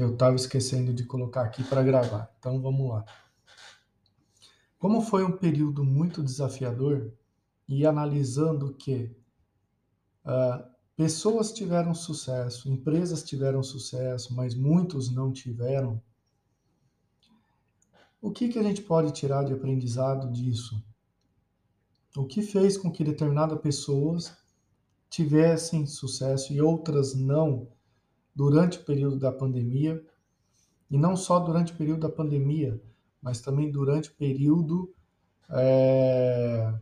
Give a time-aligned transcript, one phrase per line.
[0.00, 2.34] Eu estava esquecendo de colocar aqui para gravar.
[2.38, 3.04] Então vamos lá.
[4.78, 7.12] Como foi um período muito desafiador
[7.68, 9.14] e analisando que
[10.24, 10.64] uh,
[10.96, 16.02] pessoas tiveram sucesso, empresas tiveram sucesso, mas muitos não tiveram,
[18.22, 20.82] o que, que a gente pode tirar de aprendizado disso?
[22.16, 24.34] O que fez com que determinadas pessoas
[25.10, 27.68] tivessem sucesso e outras não
[28.34, 30.02] durante o período da pandemia?
[30.90, 32.80] E não só durante o período da pandemia,
[33.22, 34.92] mas também durante o período
[35.50, 36.72] é,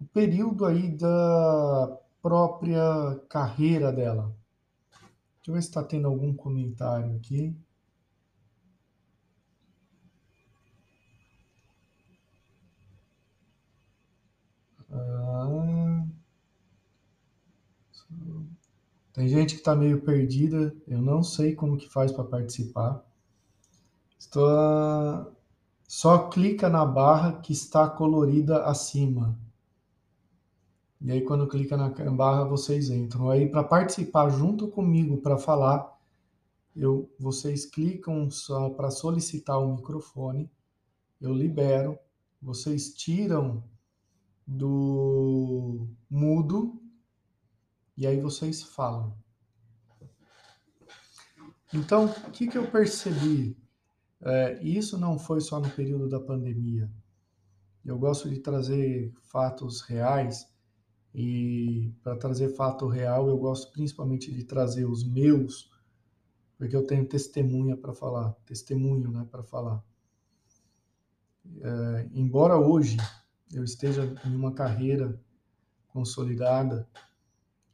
[0.00, 4.34] o período aí da própria carreira dela.
[5.36, 7.54] Deixa eu ver se está tendo algum comentário aqui.
[19.18, 23.04] Tem gente que está meio perdida, eu não sei como que faz para participar.
[24.16, 24.46] Estou
[25.88, 29.36] só clica na barra que está colorida acima.
[31.00, 33.28] E aí quando clica na barra vocês entram.
[33.28, 35.98] Aí para participar junto comigo para falar,
[36.76, 40.48] eu vocês clicam só para solicitar o microfone,
[41.20, 41.98] eu libero,
[42.40, 43.64] vocês tiram
[44.46, 46.80] do mudo
[47.98, 49.12] e aí vocês falam.
[51.74, 53.58] Então, o que, que eu percebi?
[54.20, 56.88] É, isso não foi só no período da pandemia.
[57.84, 60.48] Eu gosto de trazer fatos reais
[61.12, 65.68] e para trazer fato real eu gosto principalmente de trazer os meus,
[66.56, 69.84] porque eu tenho testemunha para falar, testemunho, né, para falar.
[71.60, 72.96] É, embora hoje
[73.52, 75.20] eu esteja em uma carreira
[75.88, 76.88] consolidada,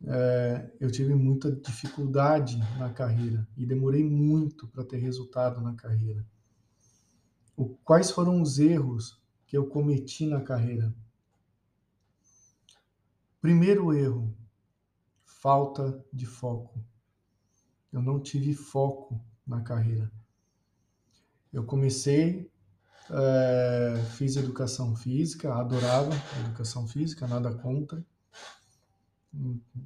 [0.06, 6.26] é, eu tive muita dificuldade na carreira e demorei muito para ter resultado na carreira.
[7.56, 10.94] O, quais foram os erros que eu cometi na carreira?
[13.40, 14.34] Primeiro erro,
[15.24, 16.82] falta de foco.
[17.92, 20.10] Eu não tive foco na carreira.
[21.52, 22.50] Eu comecei
[23.10, 26.10] é, fiz educação física, adorava
[26.40, 28.04] educação física, nada contra.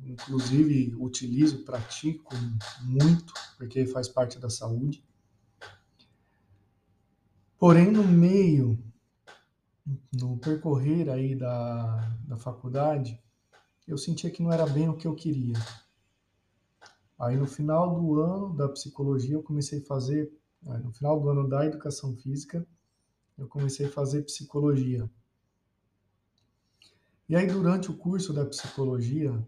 [0.04, 2.34] Inclusive, utilizo, pratico
[2.82, 5.03] muito, porque faz parte da saúde.
[7.58, 8.78] Porém, no meio,
[10.12, 13.20] no percorrer aí da, da faculdade,
[13.87, 15.54] eu sentia que não era bem o que eu queria.
[17.19, 20.31] Aí, no final do ano da psicologia, eu comecei a fazer,
[20.62, 22.64] no final do ano da educação física,
[23.37, 25.10] eu comecei a fazer psicologia.
[27.28, 29.46] E aí, durante o curso da psicologia,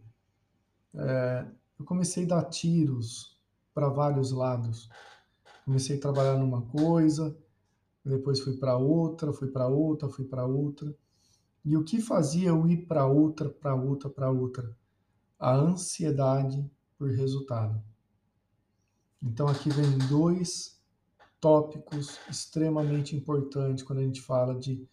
[0.94, 1.46] é,
[1.78, 3.38] eu comecei a dar tiros
[3.72, 4.90] para vários lados.
[5.64, 7.34] Comecei a trabalhar numa coisa,
[8.04, 10.94] depois fui para outra, fui para outra, fui para outra.
[11.64, 14.76] E o que fazia eu ir para outra, para outra, para outra?
[15.38, 17.82] A ansiedade por resultado.
[19.22, 20.78] Então aqui vem dois
[21.40, 24.86] tópicos extremamente importantes quando a gente fala de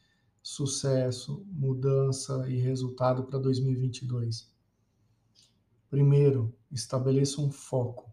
[0.48, 4.50] sucesso, mudança e resultado para 2022.
[5.90, 8.10] Primeiro, estabeleça um foco.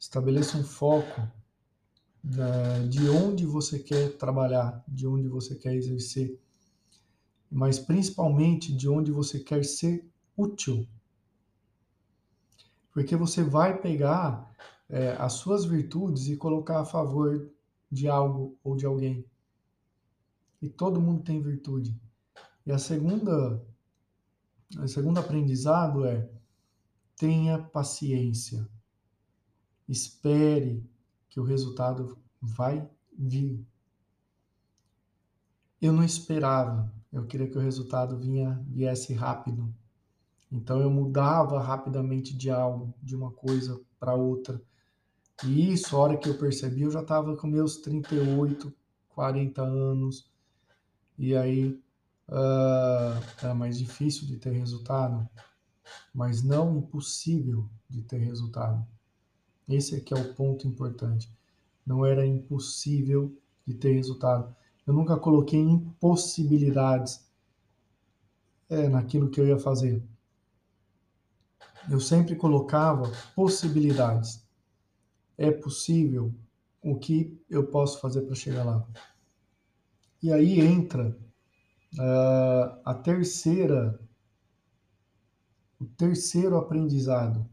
[0.00, 1.20] Estabeleça um foco
[2.24, 6.40] né, de onde você quer trabalhar, de onde você quer exercer,
[7.50, 10.02] mas principalmente de onde você quer ser
[10.34, 10.88] útil.
[12.90, 14.50] Porque você vai pegar
[14.88, 17.50] é, as suas virtudes e colocar a favor
[17.92, 19.26] de algo ou de alguém.
[20.60, 21.98] E todo mundo tem virtude.
[22.64, 23.64] E a segunda,
[24.78, 26.28] o segundo aprendizado é
[27.16, 28.68] tenha paciência.
[29.88, 30.84] Espere
[31.28, 33.64] que o resultado vai vir.
[35.80, 39.72] Eu não esperava, eu queria que o resultado vinha, viesse rápido.
[40.50, 44.60] Então eu mudava rapidamente de algo, de uma coisa para outra.
[45.44, 48.72] E isso, a hora que eu percebi, eu já estava com meus 38,
[49.10, 50.30] 40 anos.
[51.18, 51.80] E aí
[52.28, 55.28] uh, era mais difícil de ter resultado,
[56.12, 58.86] mas não impossível de ter resultado.
[59.68, 61.30] Esse aqui é o ponto importante.
[61.84, 63.36] Não era impossível
[63.66, 64.54] de ter resultado.
[64.86, 67.26] Eu nunca coloquei impossibilidades
[68.68, 70.02] é, naquilo que eu ia fazer.
[71.90, 74.44] Eu sempre colocava possibilidades
[75.38, 76.34] é possível,
[76.82, 78.86] o que eu posso fazer para chegar lá.
[80.26, 81.16] E aí entra
[81.94, 83.96] uh, a terceira,
[85.78, 87.48] o terceiro aprendizado.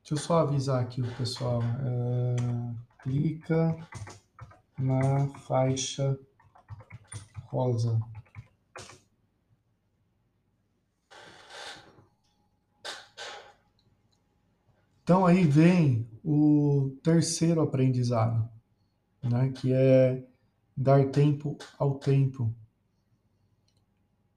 [0.00, 1.60] Deixa eu só avisar aqui o pessoal.
[1.60, 3.76] Uh, clica
[4.78, 6.18] na faixa
[7.48, 8.00] rosa.
[15.02, 18.55] Então aí vem o terceiro aprendizado,
[19.28, 20.24] né, que é
[20.76, 22.54] dar tempo ao tempo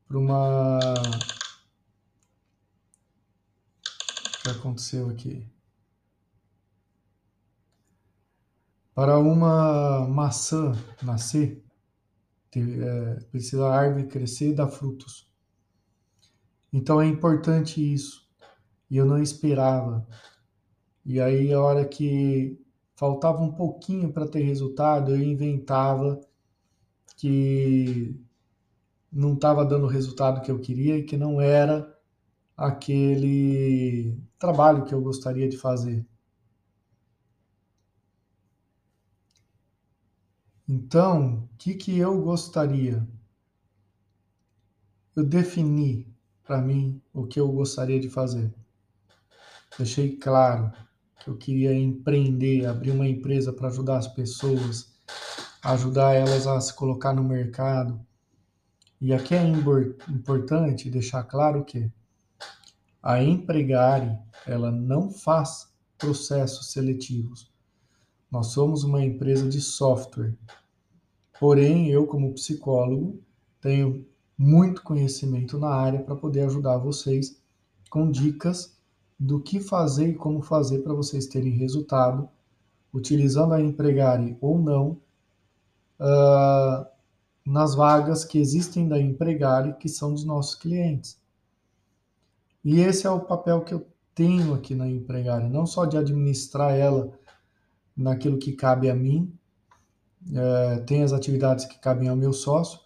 [0.07, 0.79] para uma
[4.39, 5.47] o que aconteceu aqui?
[8.95, 11.63] Para uma maçã nascer,
[12.55, 15.29] é, precisa a árvore crescer e dar frutos.
[16.73, 18.27] Então é importante isso.
[18.89, 20.07] E eu não esperava.
[21.05, 22.59] E aí, a hora que
[22.99, 26.19] faltava um pouquinho para ter resultado, eu inventava
[27.15, 28.13] que
[29.09, 31.97] não estava dando o resultado que eu queria e que não era
[32.57, 36.05] aquele trabalho que eu gostaria de fazer.
[40.67, 43.07] Então, o que, que eu gostaria?
[45.15, 46.05] Eu defini
[46.43, 48.53] para mim o que eu gostaria de fazer.
[49.77, 50.88] Deixei claro
[51.29, 54.91] eu queria empreender, abrir uma empresa para ajudar as pessoas,
[55.63, 57.99] ajudar elas a se colocar no mercado.
[58.99, 61.91] E aqui é importante deixar claro que
[63.01, 67.53] a Empregare, ela não faz processos seletivos.
[68.31, 70.35] Nós somos uma empresa de software.
[71.39, 73.23] Porém, eu, como psicólogo,
[73.61, 74.05] tenho
[74.35, 77.39] muito conhecimento na área para poder ajudar vocês
[77.89, 78.78] com dicas
[79.19, 82.29] do que fazer e como fazer para vocês terem resultado,
[82.93, 84.97] utilizando a Empregare ou não,
[85.99, 86.85] uh,
[87.45, 91.19] nas vagas que existem da Empregare, que são dos nossos clientes.
[92.63, 93.85] E esse é o papel que eu
[94.15, 97.11] tenho aqui na Empregare, não só de administrar ela
[97.95, 99.33] naquilo que cabe a mim,
[100.33, 102.79] é, tem as atividades que cabem ao meu sócio,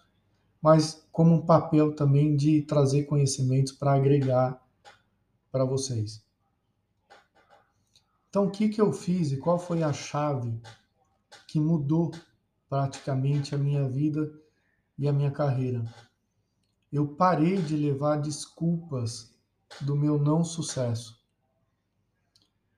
[0.61, 4.59] mas como um papel também de trazer conhecimentos para agregar
[5.51, 6.22] para vocês.
[8.33, 10.59] Então, o que, que eu fiz e qual foi a chave
[11.47, 12.09] que mudou
[12.67, 14.33] praticamente a minha vida
[14.97, 15.85] e a minha carreira?
[16.91, 19.37] Eu parei de levar desculpas
[19.81, 21.23] do meu não sucesso.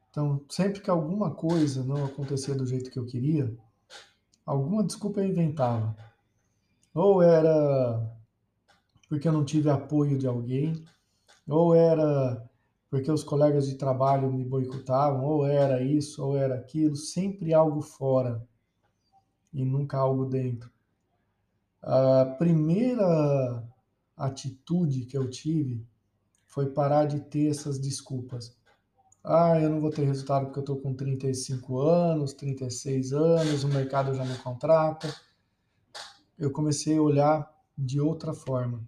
[0.10, 3.57] Então, sempre que alguma coisa não acontecia do jeito que eu queria,
[4.46, 5.96] alguma desculpa eu inventava.
[6.94, 8.13] Ou era
[9.07, 10.84] porque eu não tive apoio de alguém,
[11.48, 12.46] ou era
[12.95, 17.81] porque os colegas de trabalho me boicotavam, ou era isso, ou era aquilo, sempre algo
[17.81, 18.42] fora
[19.53, 20.71] e nunca algo dentro.
[21.81, 23.62] A primeira
[24.15, 25.86] atitude que eu tive
[26.45, 28.57] foi parar de ter essas desculpas.
[29.21, 33.68] Ah, eu não vou ter resultado porque eu estou com 35 anos, 36 anos, o
[33.68, 35.13] mercado já me contrata.
[36.39, 38.88] Eu comecei a olhar de outra forma.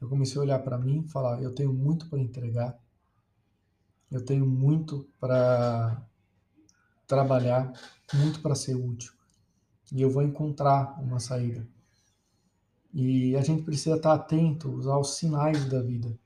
[0.00, 2.82] Eu comecei a olhar para mim e falar: eu tenho muito para entregar,
[4.14, 6.02] eu tenho muito para
[7.06, 7.72] trabalhar,
[8.14, 9.12] muito para ser útil.
[9.92, 11.66] E eu vou encontrar uma saída.
[12.92, 16.18] E a gente precisa estar atento aos sinais da vida.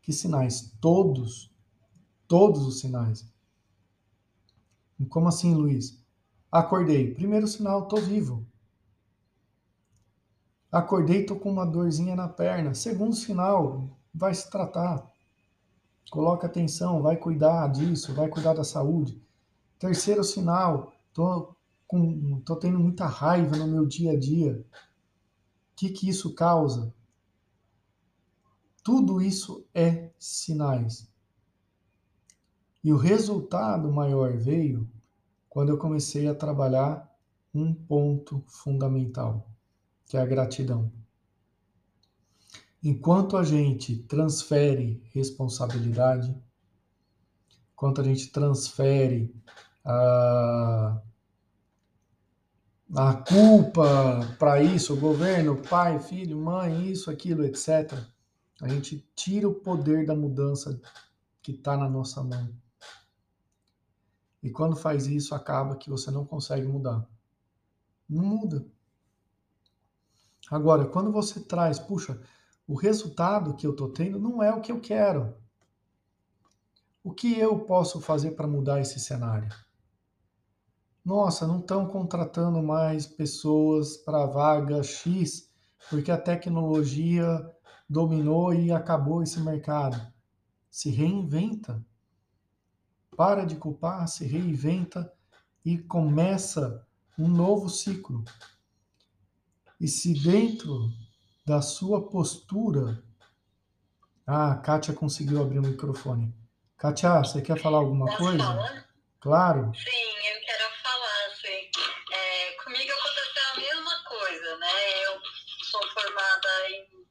[0.00, 0.72] Que sinais?
[0.80, 1.50] Todos
[2.28, 3.24] Todos os sinais.
[5.08, 6.04] Como assim, Luiz?
[6.50, 7.14] Acordei.
[7.14, 8.44] Primeiro sinal, estou vivo.
[10.72, 12.74] Acordei, estou com uma dorzinha na perna.
[12.74, 15.08] Segundo sinal, vai se tratar.
[16.10, 19.20] Coloca atenção, vai cuidar disso, vai cuidar da saúde.
[19.78, 24.64] Terceiro sinal, estou com, tô tendo muita raiva no meu dia a dia.
[25.72, 26.94] O que, que isso causa?
[28.82, 31.10] Tudo isso é sinais.
[32.82, 34.88] E o resultado maior veio
[35.48, 37.12] quando eu comecei a trabalhar
[37.52, 39.50] um ponto fundamental,
[40.06, 40.92] que é a gratidão.
[42.88, 46.32] Enquanto a gente transfere responsabilidade,
[47.72, 49.34] enquanto a gente transfere
[49.84, 51.02] a,
[52.94, 57.92] a culpa para isso, o governo, pai, filho, mãe, isso, aquilo, etc.,
[58.62, 60.80] a gente tira o poder da mudança
[61.42, 62.54] que está na nossa mão.
[64.40, 67.04] E quando faz isso, acaba que você não consegue mudar.
[68.08, 68.64] Não muda.
[70.48, 72.20] Agora, quando você traz, puxa,
[72.66, 75.36] o resultado que eu estou tendo não é o que eu quero.
[77.02, 79.48] O que eu posso fazer para mudar esse cenário?
[81.04, 85.48] Nossa, não estão contratando mais pessoas para vaga X,
[85.88, 87.48] porque a tecnologia
[87.88, 90.04] dominou e acabou esse mercado.
[90.68, 91.84] Se reinventa.
[93.16, 95.10] para de culpar, se reinventa
[95.64, 96.84] e começa
[97.18, 98.24] um novo ciclo.
[99.80, 100.90] E se dentro
[101.46, 103.00] da sua postura.
[104.26, 106.34] Ah, a Kátia conseguiu abrir o microfone.
[106.76, 108.38] Kátia, você quer falar alguma Posso coisa?
[108.38, 108.88] Falar?
[109.20, 109.72] Claro.
[109.76, 111.26] Sim, eu quero falar.
[111.30, 111.70] Assim,
[112.12, 115.04] é, comigo aconteceu a mesma coisa, né?
[115.04, 115.20] Eu
[115.62, 117.06] sou formada em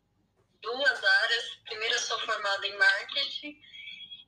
[0.62, 1.46] duas áreas.
[1.64, 3.58] Primeiro, eu sou formada em marketing.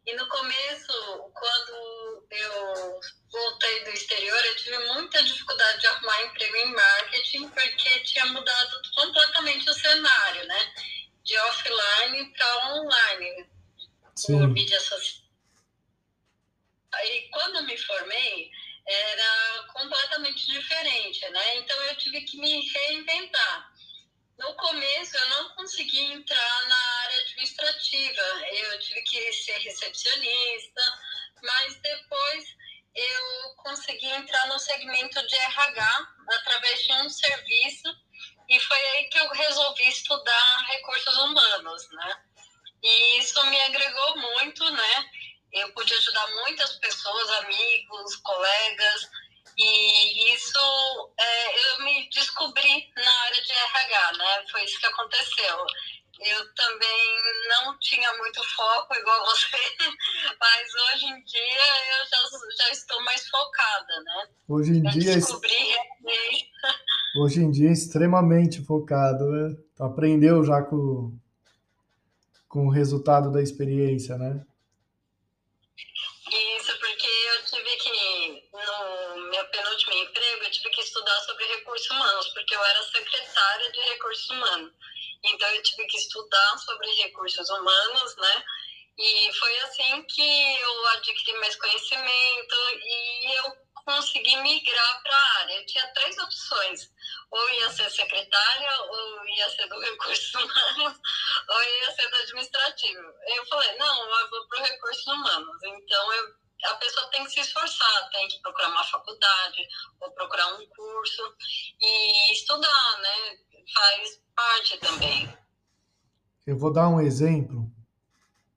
[0.07, 6.55] E no começo, quando eu voltei do exterior, eu tive muita dificuldade de arrumar emprego
[6.55, 10.73] em marketing, porque tinha mudado completamente o cenário, né?
[11.25, 13.49] De offline para online,
[14.15, 14.39] Sim.
[14.39, 15.27] por mídia social.
[16.93, 18.49] Aí, quando eu me formei,
[18.87, 21.57] era completamente diferente, né?
[21.57, 23.73] Então, eu tive que me reinventar.
[24.37, 30.81] No começo, eu não consegui entrar na área administrativa, eu tive que ser recepcionista,
[31.41, 32.45] mas depois
[32.93, 37.95] eu consegui entrar no segmento de RH através de um serviço
[38.49, 42.23] e foi aí que eu resolvi estudar recursos humanos, né?
[42.83, 45.09] E isso me agregou muito, né?
[45.51, 49.09] Eu pude ajudar muitas pessoas, amigos, colegas,
[49.57, 54.45] e isso é, eu me descobri na área de RH, né?
[54.51, 55.57] Foi isso que aconteceu.
[56.19, 57.15] Eu também
[57.49, 59.57] não tinha muito foco igual você,
[60.39, 64.27] mas hoje em dia eu já, já estou mais focada, né?
[64.47, 65.13] Hoje em eu dia.
[65.15, 65.75] Descobri
[67.19, 69.57] Hoje em dia é extremamente focado, né?
[69.79, 71.17] Aprendeu já com,
[72.47, 74.45] com o resultado da experiência, né?
[82.57, 84.73] Eu era secretária de recursos humanos.
[85.23, 88.43] Então, eu tive que estudar sobre recursos humanos, né?
[88.97, 95.53] E foi assim que eu adquiri mais conhecimento e eu consegui migrar para a área.
[95.53, 96.89] Eu tinha três opções:
[97.31, 100.97] ou ia ser secretária, ou ia ser do recursos humanos,
[101.49, 103.13] ou ia ser do administrativo.
[103.27, 105.63] Eu falei: não, eu vou para o recursos humanos.
[105.63, 106.35] Então, eu,
[106.65, 109.67] a pessoa tem que se esforçar, tem que procurar uma faculdade,
[110.01, 111.21] ou procurar um curso
[111.79, 113.37] e estudar, né?
[113.73, 115.37] Faz parte também.
[116.45, 117.71] Eu vou dar um exemplo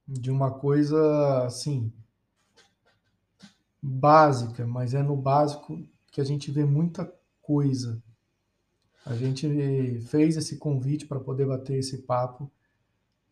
[0.06, 1.92] de uma coisa assim
[3.82, 8.02] básica, mas é no básico que a gente vê muita coisa.
[9.04, 12.50] A gente fez esse convite para poder bater esse papo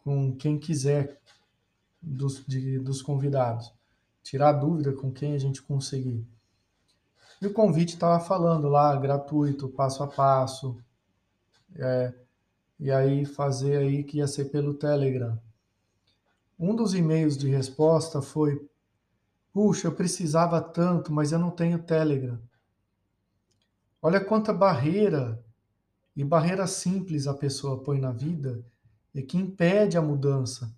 [0.02, 1.20] com quem quiser
[2.00, 3.72] dos, de, dos convidados,
[4.28, 6.22] tirar dúvida com quem a gente conseguir.
[7.40, 10.76] E o convite estava falando lá, gratuito, passo a passo,
[11.74, 12.12] é,
[12.78, 15.40] e aí fazer aí que ia ser pelo Telegram.
[16.58, 18.68] Um dos e-mails de resposta foi:
[19.50, 22.38] Puxa, eu precisava tanto, mas eu não tenho Telegram.
[24.02, 25.42] Olha quanta barreira
[26.14, 28.62] e barreira simples a pessoa põe na vida
[29.14, 30.70] e que impede a mudança.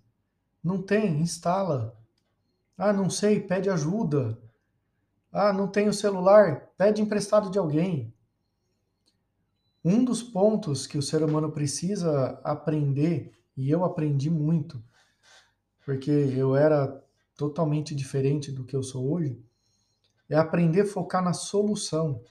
[0.63, 2.00] Não tem, instala.
[2.83, 4.41] Ah, não sei, pede ajuda.
[5.31, 8.11] Ah, não tenho celular, pede emprestado de alguém.
[9.85, 14.83] Um dos pontos que o ser humano precisa aprender, e eu aprendi muito,
[15.85, 17.05] porque eu era
[17.37, 19.39] totalmente diferente do que eu sou hoje,
[20.27, 22.23] é aprender a focar na solução.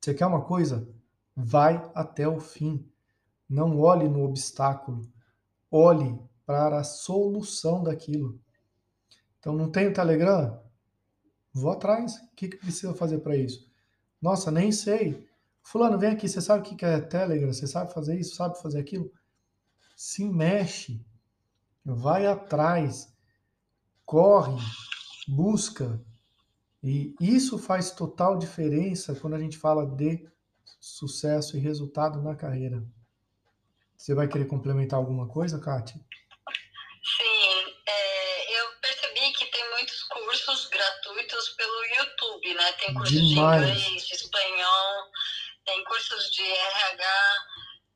[0.00, 0.88] Você quer uma coisa?
[1.36, 2.90] Vai até o fim.
[3.46, 5.06] Não olhe no obstáculo.
[5.70, 8.40] Olhe para a solução daquilo.
[9.42, 10.62] Então, não tem o Telegram?
[11.52, 12.18] Vou atrás.
[12.18, 13.68] O que, que precisa fazer para isso?
[14.20, 15.28] Nossa, nem sei.
[15.64, 16.28] Fulano, vem aqui.
[16.28, 17.52] Você sabe o que é Telegram?
[17.52, 18.36] Você sabe fazer isso?
[18.36, 19.12] Sabe fazer aquilo?
[19.96, 21.04] Se mexe.
[21.84, 23.12] Vai atrás
[24.12, 24.62] corre,
[25.26, 25.98] busca.
[26.82, 30.28] E isso faz total diferença quando a gente fala de
[30.78, 32.84] sucesso e resultado na carreira.
[33.96, 35.98] Você vai querer complementar alguma coisa, Kátia?
[42.62, 42.72] Né?
[42.78, 43.60] Tem cursos Demais.
[43.60, 45.10] de inglês, de espanhol,
[45.64, 47.04] tem cursos de RH,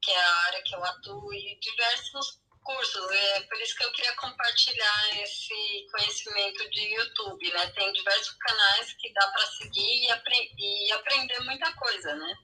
[0.02, 3.10] que é a área que eu atuo, e diversos cursos.
[3.10, 7.66] É por isso que eu queria compartilhar esse conhecimento de YouTube, né?
[7.74, 12.34] Tem diversos canais que dá para seguir e, apre e, aprender muita coisa, né?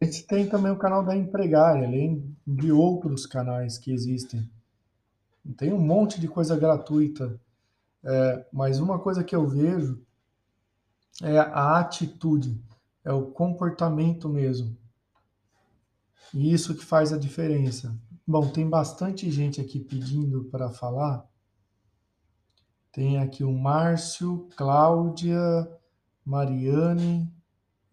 [0.00, 4.50] Esse tem também o canal da Empregária, além de outros canais que existem.
[5.56, 7.40] Tem um monte de coisa gratuita,
[8.04, 10.04] é, mas uma coisa que eu vejo
[11.22, 12.60] é a atitude,
[13.04, 14.76] é o comportamento mesmo.
[16.32, 17.96] E isso que faz a diferença.
[18.26, 21.28] Bom, tem bastante gente aqui pedindo para falar.
[22.90, 25.40] Tem aqui o Márcio, Cláudia,
[26.24, 27.32] Mariane.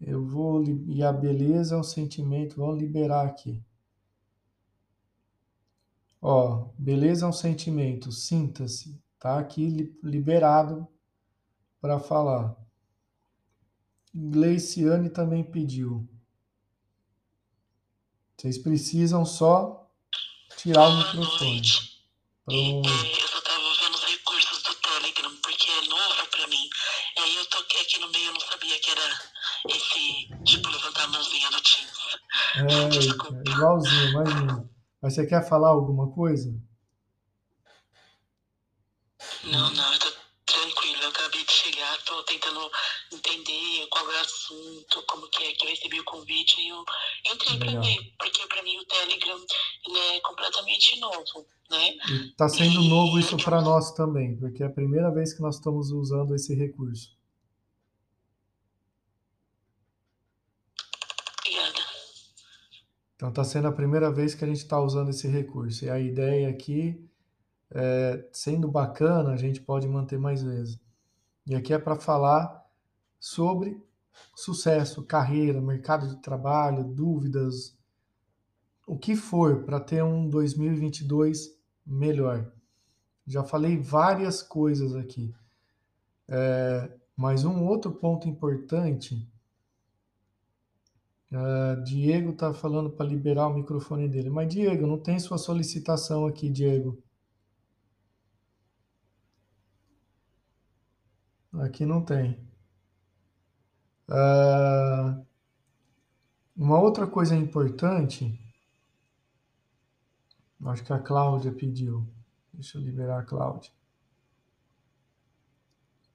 [0.00, 0.64] Eu vou.
[0.64, 2.56] E a beleza é um sentimento.
[2.56, 3.62] Vamos liberar aqui.
[6.20, 8.10] Ó, beleza é um sentimento.
[8.10, 9.00] Sinta-se.
[9.18, 10.88] Tá aqui liberado
[11.80, 12.61] para falar.
[14.14, 16.06] Gleiciane também pediu.
[18.36, 19.88] Vocês precisam só
[20.56, 21.62] tirar o microfone.
[22.44, 22.88] Pronto.
[32.54, 34.70] É, igualzinho, imagina.
[35.00, 36.54] Mas você quer falar alguma coisa?
[39.44, 40.22] Não, não, eu.
[41.02, 42.70] Eu acabei de chegar, tô tentando
[43.12, 46.82] entender qual é o assunto, como que é que eu recebi o convite e eu
[47.32, 49.38] entrei para ver, porque para mim o Telegram
[49.86, 51.90] ele é completamente novo, né?
[52.10, 52.88] E tá sendo e...
[52.88, 56.54] novo isso para nós também, porque é a primeira vez que nós estamos usando esse
[56.54, 57.14] recurso.
[63.14, 65.84] Então está sendo a primeira vez que a gente está usando esse recurso.
[65.84, 67.08] E a ideia aqui,
[67.70, 70.76] é, sendo bacana, a gente pode manter mais vezes.
[71.46, 72.66] E aqui é para falar
[73.20, 73.80] sobre
[74.34, 77.76] sucesso, carreira, mercado de trabalho, dúvidas,
[78.86, 82.52] o que for para ter um 2022 melhor.
[83.26, 85.34] Já falei várias coisas aqui.
[86.28, 89.28] É, mas um outro ponto importante
[91.32, 94.28] Uh, Diego está falando para liberar o microfone dele.
[94.28, 97.02] Mas, Diego, não tem sua solicitação aqui, Diego.
[101.54, 102.38] Aqui não tem.
[104.12, 105.26] Uh,
[106.54, 108.38] uma outra coisa importante.
[110.66, 112.06] Acho que a Cláudia pediu.
[112.52, 113.72] Deixa eu liberar a Cláudia.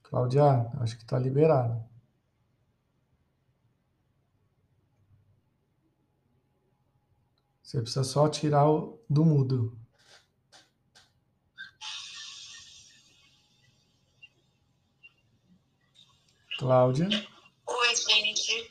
[0.04, 1.84] Cláudia, acho que está liberado.
[7.62, 9.76] Você precisa só tirar o do mudo.
[16.58, 17.08] Cláudia.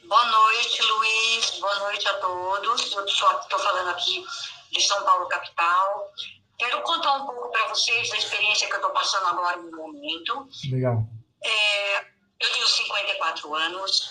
[0.08, 1.60] Boa noite, Luiz.
[1.60, 2.94] Boa noite a todos.
[2.94, 4.26] Eu estou falando aqui
[4.72, 6.14] de São Paulo, capital.
[6.58, 10.48] Quero contar um pouco para vocês da experiência que eu estou passando agora no momento.
[10.72, 11.04] Legal.
[11.44, 12.00] É,
[12.40, 14.10] eu tenho 54 anos.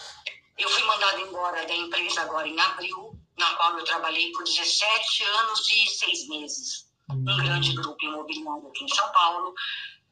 [0.59, 5.25] Eu fui mandada embora da empresa agora em abril na qual eu trabalhei por 17
[5.25, 6.87] anos e 6 meses.
[7.11, 7.37] Um uhum.
[7.39, 9.55] grande grupo imobiliário aqui em São Paulo.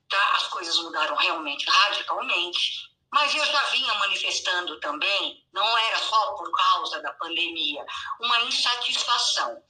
[0.09, 0.33] Tá?
[0.37, 6.51] As coisas mudaram realmente radicalmente, mas eu já vinha manifestando também, não era só por
[6.51, 7.87] causa da pandemia,
[8.21, 9.63] uma insatisfação.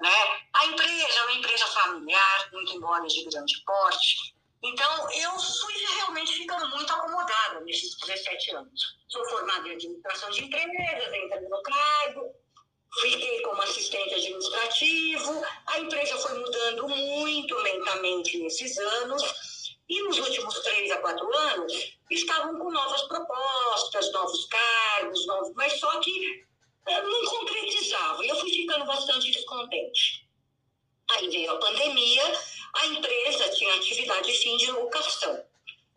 [0.00, 0.40] Né?
[0.54, 4.32] A empresa é uma empresa familiar, muito embora de grande porte,
[4.64, 8.96] então, eu fui realmente ficando muito acomodada nesses 17 anos.
[9.08, 12.32] Sou formada em administração de empresas, entrei no cargo,
[13.00, 19.22] Fiquei como assistente administrativo, a empresa foi mudando muito lentamente nesses anos,
[19.88, 25.78] e nos últimos três a quatro anos estavam com novas propostas, novos cargos, novos, mas
[25.78, 26.44] só que
[26.86, 30.26] eh, não concretizava, e eu fui ficando bastante descontente.
[31.10, 32.40] Aí veio a pandemia,
[32.74, 35.44] a empresa tinha atividade fim de locação.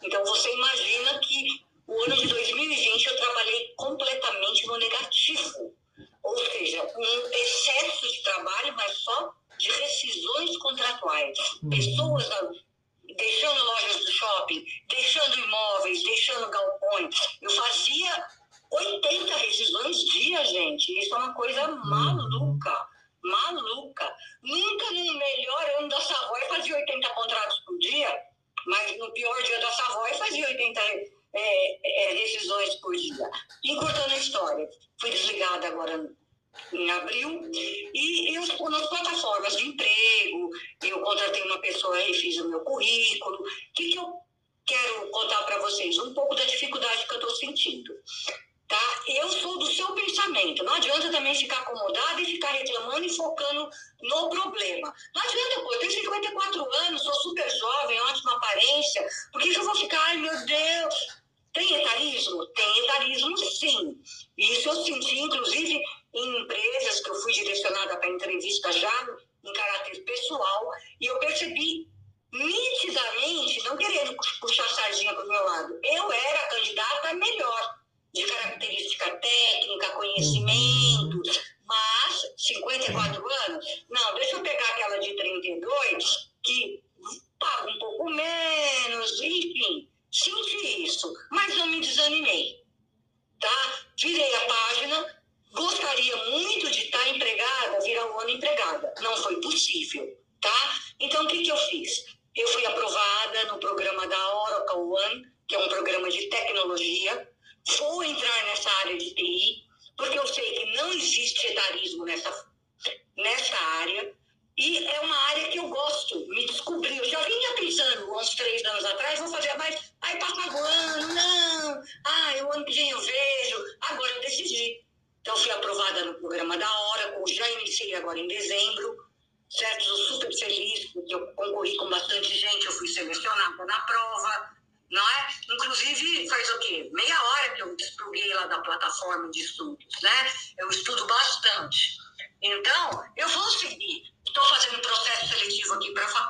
[0.03, 5.75] Então você imagina que o ano de 2020 eu trabalhei completamente no negativo
[6.25, 11.37] ou seja, um excesso de trabalho, mas só de rescisões contratuais.
[11.61, 11.69] Uhum.
[11.69, 12.54] Pessoas deixando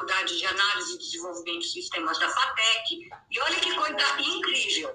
[0.05, 3.09] Faculdade de Análise e Desenvolvimento de Sistemas da FATEC.
[3.31, 4.93] E olha que coisa incrível.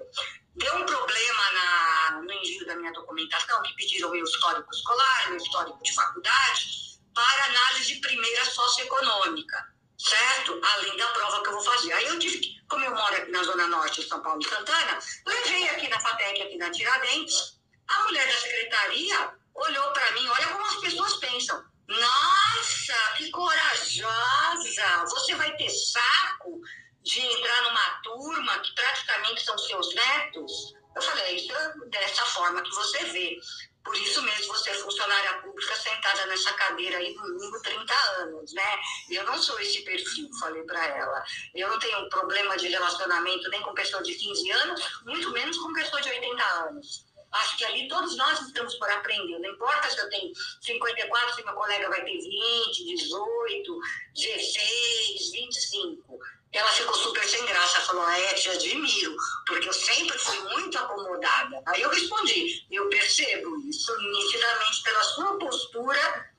[0.55, 5.37] Deu um problema na, no envio da minha documentação, que pediram meu histórico escolar, meu
[5.37, 9.57] histórico de faculdade, para análise primeira socioeconômica,
[9.97, 10.61] certo?
[10.63, 11.91] Além da prova que eu vou fazer.
[11.91, 14.47] Aí eu tive que, como eu moro aqui na Zona Norte de São Paulo e
[14.47, 20.25] Santana, levei aqui na FATEC, aqui na Tiradentes, a mulher da secretaria olhou para mim,
[20.29, 21.70] olha como as pessoas pensam.
[21.91, 25.05] Nossa, que corajosa!
[25.09, 26.61] Você vai ter saco
[27.03, 30.73] de entrar numa turma que praticamente são seus netos?
[30.95, 31.53] Eu falei, é isso
[31.89, 33.37] dessa forma que você vê.
[33.83, 38.53] Por isso mesmo você é funcionária pública sentada nessa cadeira aí no mínimo 30 anos,
[38.53, 38.79] né?
[39.09, 41.23] Eu não sou esse perfil, falei para ela.
[41.55, 45.73] Eu não tenho problema de relacionamento nem com pessoa de 15 anos, muito menos com
[45.73, 47.10] pessoa de 80 anos.
[47.31, 49.39] Acho que ali todos nós estamos por aprender.
[49.39, 53.79] Não importa se eu tenho 54, se meu colega vai ter 20, 18,
[54.13, 56.19] 16, 25
[56.53, 59.15] ela ficou super sem graça, falou, é, te admiro,
[59.47, 61.61] porque eu sempre fui muito acomodada.
[61.67, 66.33] Aí eu respondi, eu percebo isso nitidamente pela sua postura,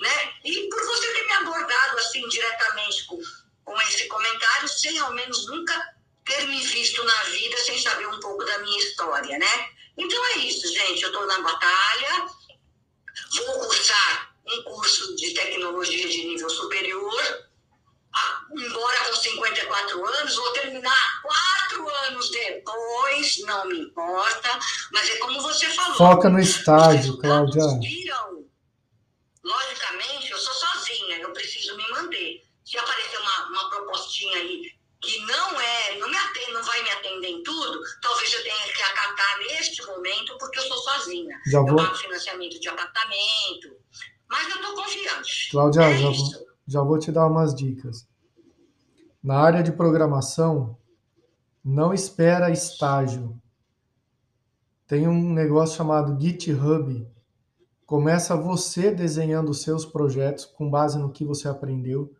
[0.00, 0.32] né?
[0.44, 3.20] E por você ter me abordado assim diretamente com,
[3.64, 8.20] com esse comentário, sem ao menos nunca ter me visto na vida, sem saber um
[8.20, 9.70] pouco da minha história, né?
[9.98, 12.26] Então é isso, gente, eu estou na batalha,
[13.34, 17.48] vou cursar um curso de tecnologia de nível superior,
[18.56, 24.58] embora com 54 anos, vou terminar quatro anos depois, não me importa,
[24.92, 25.96] mas é como você falou.
[25.96, 27.62] Foca no estágio, Cláudia.
[29.44, 32.42] Logicamente, eu sou sozinha, eu preciso me manter.
[32.64, 36.90] Se aparecer uma, uma propostinha aí que não é, não me atende, não vai me
[36.90, 41.38] atender em tudo, talvez eu tenha que acatar neste momento, porque eu sou sozinha.
[41.46, 41.70] Já vou...
[41.70, 43.76] Eu pago financiamento de apartamento,
[44.28, 45.50] mas eu estou confiante.
[45.50, 48.08] Cláudia, é já, vou, já vou te dar umas dicas.
[49.22, 50.76] Na área de programação,
[51.64, 53.40] não espera estágio.
[54.86, 57.06] Tem um negócio chamado GitHub.
[57.84, 62.14] Começa você desenhando os seus projetos com base no que você aprendeu.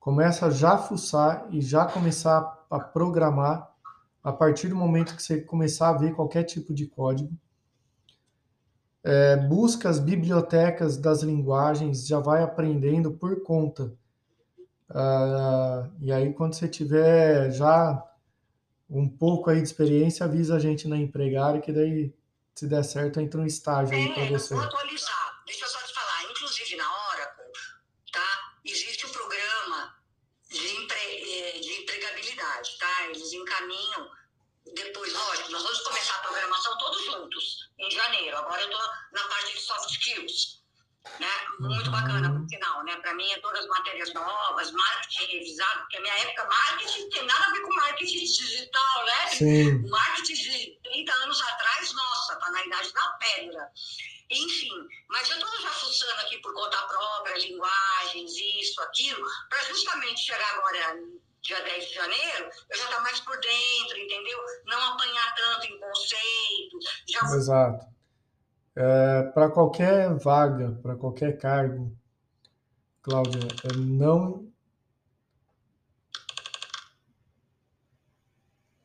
[0.00, 3.70] Começa já a fuçar e já começar a programar
[4.24, 7.30] a partir do momento que você começar a ver qualquer tipo de código.
[9.04, 13.92] É, busca as bibliotecas das linguagens, já vai aprendendo por conta.
[14.90, 18.02] Uh, e aí, quando você tiver já
[18.88, 22.12] um pouco aí de experiência, avisa a gente na empregária, que daí,
[22.54, 24.54] se der certo, entra um estágio aí para você.
[24.54, 25.19] Vou atualizar.
[41.20, 41.28] Né?
[41.58, 42.96] Muito bacana, por sinal, né?
[42.96, 47.26] Para mim é todas as matérias novas, marketing revisado, porque a minha época marketing tem
[47.26, 49.28] nada a ver com marketing digital, né?
[49.28, 49.88] Sim.
[49.88, 53.70] Marketing de 30 anos atrás, nossa, tá na idade da pedra.
[54.30, 54.70] Enfim,
[55.08, 60.54] mas eu estou já fuçando aqui por conta própria, linguagens, isso, aquilo, para justamente chegar
[60.54, 61.00] agora
[61.42, 64.38] dia 10 de janeiro, eu já estar tá mais por dentro, entendeu?
[64.66, 66.78] Não apanhar tanto em conceito.
[67.08, 67.20] Já...
[67.34, 67.99] Exato
[68.76, 71.96] é, para qualquer vaga, para qualquer cargo,
[73.02, 74.46] Cláudia, é não.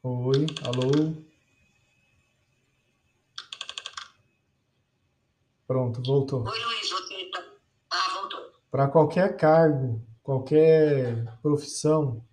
[0.01, 1.13] Oi, alô?
[5.67, 6.47] Pronto, voltou.
[6.47, 7.43] Oi, Luiz, tá...
[7.91, 8.39] Ah, voltou.
[8.71, 12.23] Para qualquer cargo, qualquer profissão,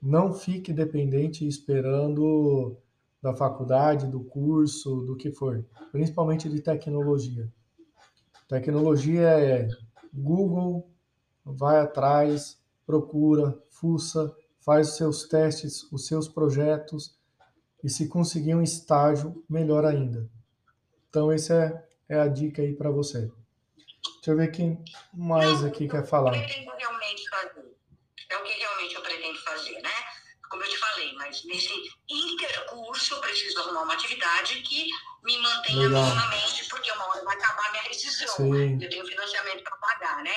[0.00, 2.76] não fique dependente esperando
[3.22, 7.50] da faculdade, do curso, do que for, principalmente de tecnologia.
[8.48, 9.68] Tecnologia é
[10.12, 10.88] Google,
[11.44, 17.18] vai atrás, procura, fuça, faz os seus testes, os seus projetos,
[17.82, 20.28] e se conseguir um estágio, melhor ainda.
[21.08, 21.54] Então, essa
[22.08, 23.30] é, é a dica aí para você.
[24.16, 24.82] Deixa eu ver quem
[25.14, 26.34] mais aqui quer falar.
[31.28, 34.88] Mas nesse intercurso eu preciso arrumar uma atividade que
[35.22, 38.28] me mantenha minimamente, porque uma hora vai acabar minha rescisão.
[38.28, 38.82] Sim.
[38.82, 40.36] Eu tenho financiamento para pagar, né?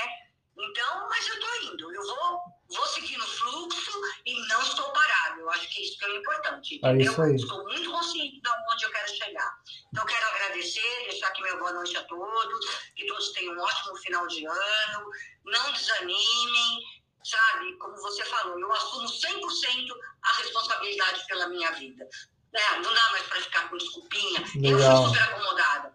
[0.57, 1.95] Então, mas eu estou indo.
[1.95, 5.39] Eu vou, vou seguir no fluxo e não estou parado.
[5.39, 7.23] Eu acho que isso que é importante, é entendeu?
[7.23, 9.57] É estou muito consciente de onde eu quero chegar.
[9.93, 13.95] Então, quero agradecer, deixar aqui meu boa noite a todos, que todos tenham um ótimo
[13.95, 15.09] final de ano,
[15.45, 16.83] não desanimem,
[17.23, 17.77] sabe?
[17.77, 22.07] Como você falou, eu assumo 100% a responsabilidade pela minha vida.
[22.53, 24.43] É, não dá mais para ficar com desculpinha.
[24.55, 24.79] Legal.
[24.79, 25.93] Eu sou super acomodada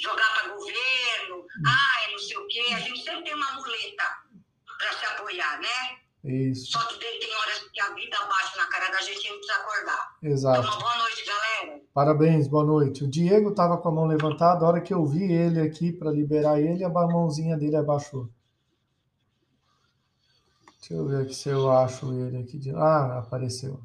[0.00, 2.62] jogar para governo, é não sei o quê.
[2.74, 4.04] A gente sempre tem uma muleta
[4.78, 6.00] para se apoiar, né?
[6.24, 6.72] Isso.
[6.72, 9.38] Só que tem horas que a vida bate na cara da gente e a gente
[9.38, 10.16] precisa acordar.
[10.22, 10.60] Exato.
[10.60, 11.80] Então, boa noite, galera.
[11.94, 13.04] Parabéns, boa noite.
[13.04, 16.10] O Diego estava com a mão levantada, a hora que eu vi ele aqui para
[16.10, 18.28] liberar ele, a mãozinha dele abaixou.
[20.90, 22.58] Deixa eu ver aqui se eu acho ele aqui.
[22.58, 22.74] De...
[22.74, 23.80] Ah, apareceu.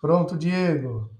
[0.00, 1.14] Pronto, Diego.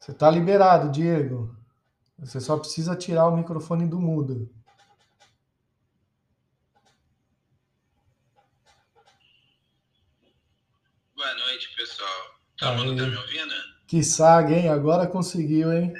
[0.00, 1.56] Você está liberado, Diego.
[2.18, 4.52] Você só precisa tirar o microfone do mudo.
[11.14, 12.08] Boa noite, pessoal.
[12.56, 13.54] Todo mundo tá me ouvindo?
[13.86, 14.68] Que saga, hein?
[14.68, 15.94] Agora conseguiu, hein?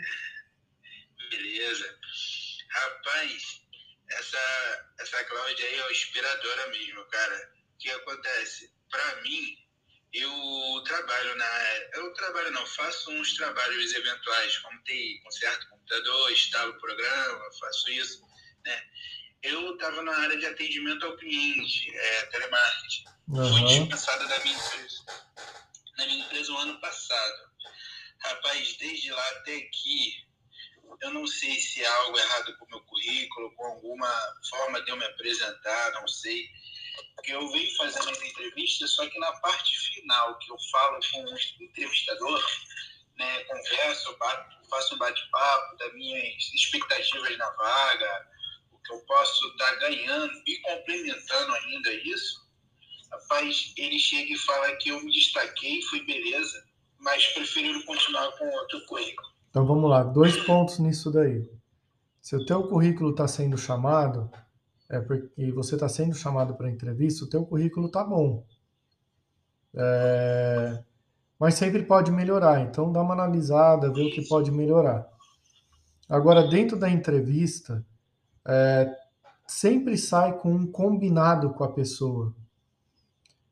[1.33, 1.99] Beleza.
[2.71, 3.63] Rapaz,
[4.11, 7.53] essa, essa Cláudia aí é inspiradora mesmo, cara.
[7.75, 8.71] O que acontece?
[8.91, 9.57] Para mim,
[10.13, 11.69] eu trabalho na.
[11.95, 18.23] Eu trabalho não, faço uns trabalhos eventuais, como TI, conserto computador, instalo programa, faço isso.
[18.65, 18.83] Né?
[19.43, 23.05] Eu estava na área de atendimento ao cliente, é, telemarketing.
[23.29, 23.49] Uhum.
[23.49, 25.05] Fui dispensado da minha empresa.
[25.97, 27.53] Na minha empresa o ano passado.
[28.21, 30.25] Rapaz, desde lá até aqui,
[31.01, 34.13] eu não sei se há algo errado com o meu currículo, com alguma
[34.49, 36.49] forma de eu me apresentar, não sei
[37.15, 41.25] porque eu venho fazendo as entrevistas, só que na parte final, que eu falo com
[41.25, 42.45] o entrevistador,
[43.17, 48.29] né, converso, bato, faço um bate-papo das minhas expectativas na vaga,
[48.73, 52.43] o que eu posso estar tá ganhando e complementando ainda isso,
[53.11, 56.67] rapaz, ele chega e fala que eu me destaquei, fui beleza,
[56.99, 59.32] mas preferiram continuar com outro currículo.
[59.53, 61.47] Então vamos lá, dois pontos nisso daí.
[62.23, 64.31] Se o teu currículo está sendo chamado,
[64.89, 68.47] é porque você está sendo chamado para entrevista, o teu currículo está bom.
[69.75, 70.83] É,
[71.39, 75.07] mas sempre pode melhorar, então dá uma analisada, vê o que pode melhorar.
[76.09, 77.85] Agora, dentro da entrevista,
[78.49, 78.91] é,
[79.47, 82.35] sempre sai com um combinado com a pessoa.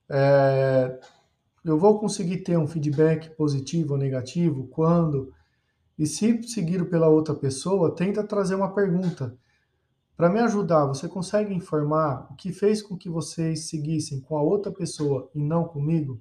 [0.08, 0.98] É,
[1.62, 5.30] eu vou conseguir ter um feedback positivo ou negativo quando,
[6.00, 9.36] e se seguido pela outra pessoa, tenta trazer uma pergunta.
[10.16, 14.42] Para me ajudar, você consegue informar o que fez com que vocês seguissem com a
[14.42, 16.18] outra pessoa e não comigo?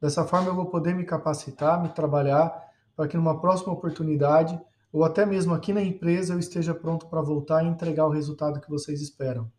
[0.00, 2.54] Dessa forma, eu vou poder me capacitar, me trabalhar,
[2.94, 4.56] para que numa próxima oportunidade,
[4.92, 8.60] ou até mesmo aqui na empresa, eu esteja pronto para voltar e entregar o resultado
[8.60, 9.50] que vocês esperam.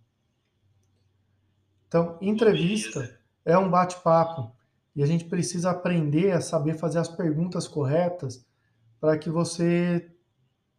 [1.90, 4.56] Então, entrevista é um bate-papo
[4.96, 8.46] e a gente precisa aprender a saber fazer as perguntas corretas
[9.06, 10.12] para que você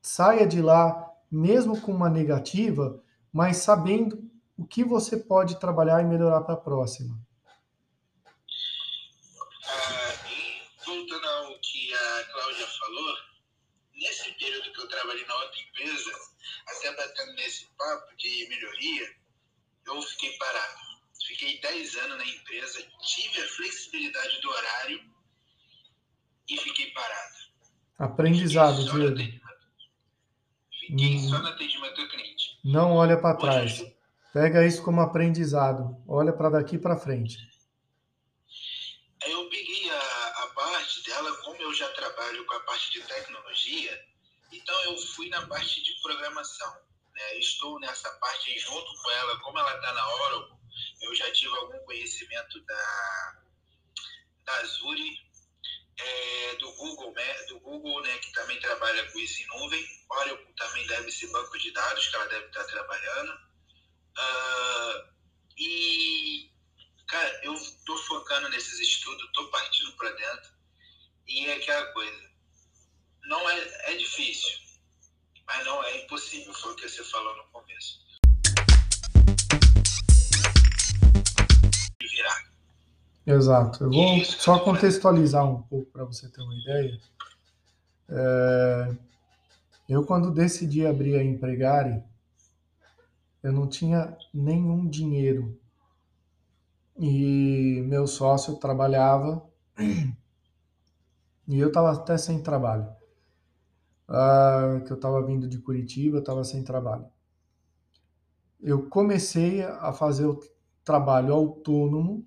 [0.03, 3.01] saia de lá mesmo com uma negativa,
[3.33, 4.19] mas sabendo
[4.59, 7.17] o que você pode trabalhar e melhorar para a próxima.
[9.65, 10.13] Ah,
[10.85, 13.17] voltando ao que a Cláudia falou,
[13.95, 16.11] nesse período que eu trabalhei na outra empresa,
[16.67, 19.15] até batendo nesse papo de melhoria,
[19.87, 20.81] eu fiquei parado.
[21.29, 25.15] Fiquei 10 anos na empresa, tive a flexibilidade do horário
[26.49, 27.46] e fiquei parado.
[27.99, 29.17] Aprendizado, Diego.
[30.87, 32.61] Fiquei só no atendimento ao cliente.
[32.65, 33.83] Não olha para trás.
[34.33, 35.97] Pega isso como aprendizado.
[36.07, 37.39] Olha para daqui para frente.
[39.27, 44.05] Eu peguei a, a parte dela, como eu já trabalho com a parte de tecnologia,
[44.53, 46.73] então eu fui na parte de programação.
[47.15, 47.39] Né?
[47.39, 50.57] Estou nessa parte junto com ela, como ela está na Oracle,
[51.03, 53.43] eu já tive algum conhecimento da,
[54.45, 55.26] da Azure,
[55.99, 59.87] é, do Google, né, do Google, né, que também trabalha com isso em nuvem.
[60.11, 63.33] Oracle também deve ser banco de dados que ela deve estar trabalhando.
[64.19, 65.09] Uh,
[65.59, 66.51] e,
[67.09, 67.55] cara, eu
[67.85, 70.51] tô focando nesses estudos, tô partindo para dentro.
[71.27, 72.31] E é aquela coisa.
[73.25, 74.59] Não é, é difícil,
[75.47, 78.07] mas não é impossível, foi o que você falou no começo.
[82.01, 82.56] Virar.
[83.27, 83.83] Exato.
[83.83, 87.01] Eu vou só contextualizar um pouco para você ter uma ideia.
[88.09, 88.97] É...
[89.89, 92.03] Eu, quando decidi abrir a Empregare,
[93.43, 95.59] eu não tinha nenhum dinheiro.
[96.97, 99.45] E meu sócio trabalhava
[101.49, 102.89] e eu estava até sem trabalho.
[104.09, 107.07] Uh, que eu estava vindo de Curitiba, estava sem trabalho.
[108.61, 110.41] Eu comecei a fazer o
[110.85, 112.25] trabalho autônomo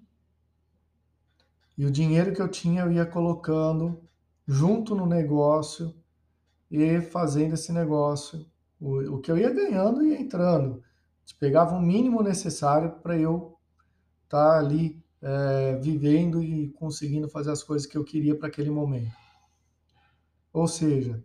[1.79, 4.03] e o dinheiro que eu tinha eu ia colocando
[4.45, 5.95] junto no negócio
[6.69, 8.45] e fazendo esse negócio.
[8.77, 10.83] O, o que eu ia ganhando ia entrando.
[11.39, 13.57] Pegava o mínimo necessário para eu
[14.25, 18.69] estar tá ali é, vivendo e conseguindo fazer as coisas que eu queria para aquele
[18.69, 19.15] momento.
[20.51, 21.23] Ou seja,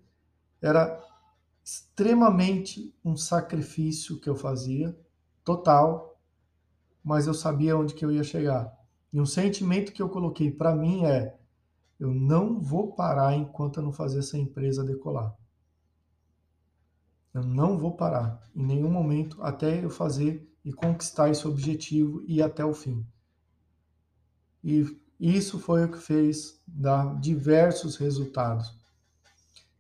[0.63, 1.03] era
[1.65, 4.97] extremamente um sacrifício que eu fazia,
[5.43, 6.17] total,
[7.03, 8.84] mas eu sabia onde que eu ia chegar.
[9.15, 11.39] E um sentimento que eu coloquei para mim é:
[12.01, 15.33] eu não vou parar enquanto eu não fazer essa empresa decolar.
[17.33, 22.39] Eu não vou parar em nenhum momento até eu fazer e conquistar esse objetivo e
[22.39, 23.07] ir até o fim.
[24.65, 24.85] E
[25.21, 28.77] isso foi o que fez dar diversos resultados.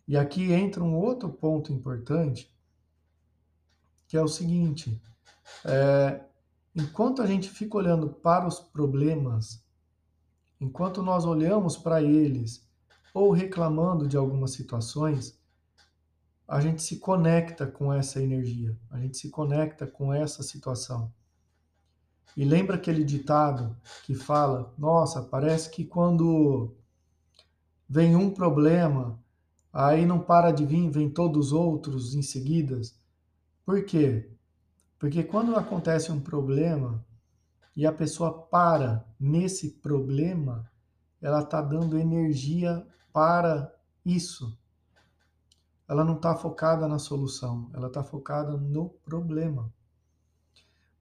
[0.06, 2.54] E aqui entra um outro ponto importante,
[4.06, 5.02] que é o seguinte:
[5.64, 6.24] é,
[6.74, 9.64] enquanto a gente fica olhando para os problemas,
[10.60, 12.68] enquanto nós olhamos para eles
[13.12, 15.38] ou reclamando de algumas situações,
[16.46, 21.12] a gente se conecta com essa energia, a gente se conecta com essa situação.
[22.36, 26.74] E lembra aquele ditado que fala: nossa, parece que quando
[27.88, 29.22] vem um problema,
[29.72, 32.98] aí não para de vir, vem todos os outros em seguidas.
[33.64, 34.33] Por quê?
[35.04, 37.04] Porque quando acontece um problema
[37.76, 40.66] e a pessoa para nesse problema,
[41.20, 43.70] ela está dando energia para
[44.02, 44.58] isso.
[45.86, 49.70] Ela não está focada na solução, ela está focada no problema.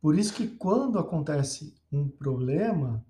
[0.01, 3.05] Por isso que quando acontece um problema,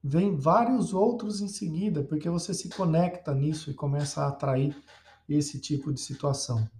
[0.00, 4.80] vem vários outros em seguida, porque você se conecta nisso e começa a atrair
[5.28, 6.70] esse tipo de situação.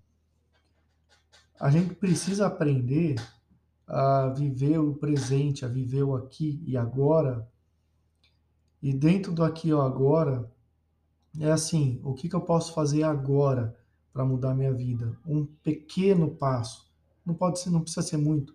[1.58, 3.16] A gente precisa aprender
[3.90, 7.50] a viver o presente, a viver o aqui e agora.
[8.80, 10.48] E dentro do aqui e agora,
[11.38, 13.76] é assim: o que, que eu posso fazer agora
[14.12, 15.18] para mudar minha vida?
[15.26, 16.88] Um pequeno passo.
[17.26, 18.54] Não pode ser, não precisa ser muito.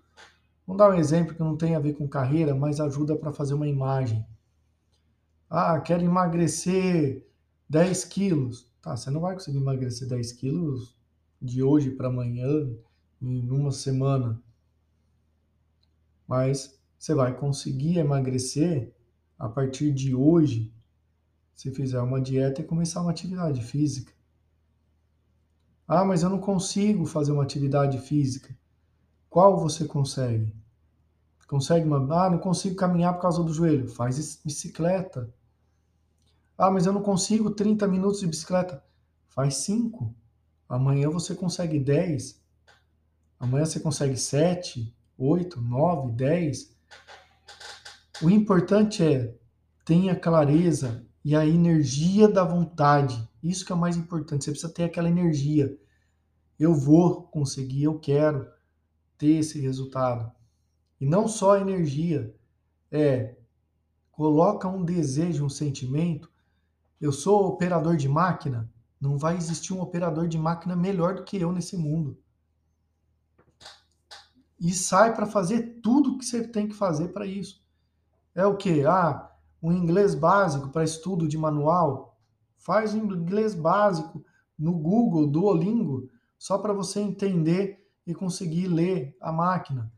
[0.66, 3.54] Vamos dar um exemplo que não tem a ver com carreira, mas ajuda para fazer
[3.54, 4.26] uma imagem.
[5.50, 7.28] Ah, quero emagrecer
[7.70, 8.72] 10 quilos.
[8.82, 10.96] Tá, você não vai conseguir emagrecer 10 quilos
[11.42, 12.70] de hoje para amanhã,
[13.22, 14.42] em uma semana
[16.28, 18.94] mas você vai conseguir emagrecer
[19.38, 20.74] a partir de hoje,
[21.54, 24.14] se fizer uma dieta e começar uma atividade física.
[25.88, 28.58] Ah, mas eu não consigo fazer uma atividade física.
[29.30, 30.56] Qual você consegue?
[31.48, 32.26] Consegue uma...
[32.26, 33.88] Ah, não consigo caminhar por causa do joelho.
[33.88, 35.32] Faz bicicleta.
[36.58, 38.84] Ah, mas eu não consigo 30 minutos de bicicleta.
[39.28, 40.14] Faz 5.
[40.68, 42.42] Amanhã você consegue 10.
[43.40, 44.95] Amanhã você consegue 7.
[45.18, 46.76] 8, 9, 10.
[48.22, 49.34] O importante é
[49.86, 53.28] tenha clareza e a energia da vontade.
[53.42, 54.44] Isso que é o mais importante.
[54.44, 55.78] Você precisa ter aquela energia.
[56.60, 58.48] Eu vou conseguir, eu quero
[59.18, 60.32] ter esse resultado.
[61.00, 62.34] E não só a energia,
[62.92, 63.36] é
[64.12, 66.30] coloca um desejo, um sentimento.
[67.00, 71.38] Eu sou operador de máquina, não vai existir um operador de máquina melhor do que
[71.38, 72.18] eu nesse mundo
[74.60, 77.64] e sai para fazer tudo que você tem que fazer para isso.
[78.34, 78.86] É o que?
[78.86, 82.18] Ah, um inglês básico para estudo de manual.
[82.58, 84.24] Faz um inglês básico
[84.58, 89.92] no Google, Duolingo, só para você entender e conseguir ler a máquina.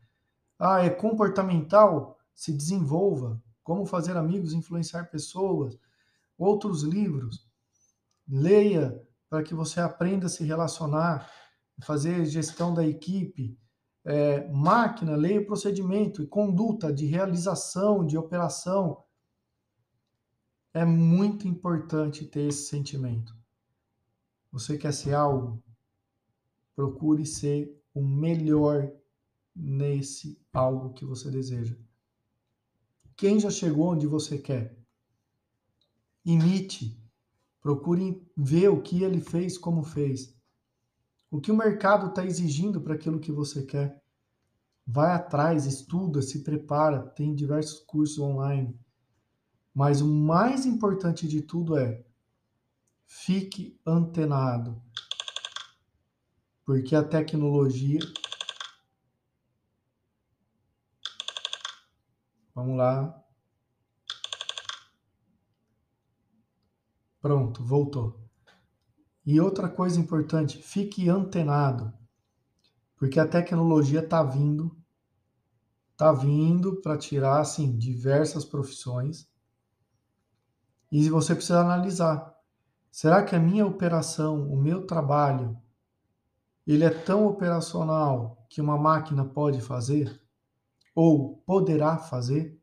[0.58, 2.18] Ah, é comportamental?
[2.34, 3.40] Se desenvolva.
[3.62, 5.78] Como fazer amigos, influenciar pessoas.
[6.36, 7.46] Outros livros.
[8.26, 11.30] Leia para que você aprenda a se relacionar,
[11.82, 13.58] fazer gestão da equipe
[14.08, 19.04] é, máquina, lei, procedimento e conduta de realização, de operação.
[20.72, 23.36] É muito importante ter esse sentimento.
[24.50, 25.62] Você quer ser algo?
[26.74, 28.90] Procure ser o melhor
[29.54, 31.76] nesse algo que você deseja.
[33.14, 34.74] Quem já chegou onde você quer?
[36.24, 36.98] Imite.
[37.60, 40.34] Procure ver o que ele fez, como fez.
[41.30, 44.02] O que o mercado está exigindo para aquilo que você quer?
[44.86, 48.78] Vai atrás, estuda, se prepara, tem diversos cursos online.
[49.74, 52.02] Mas o mais importante de tudo é
[53.06, 54.82] fique antenado.
[56.64, 58.00] Porque a tecnologia.
[62.54, 63.22] Vamos lá.
[67.20, 68.27] Pronto, voltou.
[69.30, 71.92] E outra coisa importante, fique antenado.
[72.96, 74.74] Porque a tecnologia está vindo,
[75.92, 79.30] está vindo para tirar assim diversas profissões.
[80.90, 82.34] E você precisa analisar.
[82.90, 85.60] Será que a minha operação, o meu trabalho,
[86.66, 90.18] ele é tão operacional que uma máquina pode fazer
[90.94, 92.58] ou poderá fazer?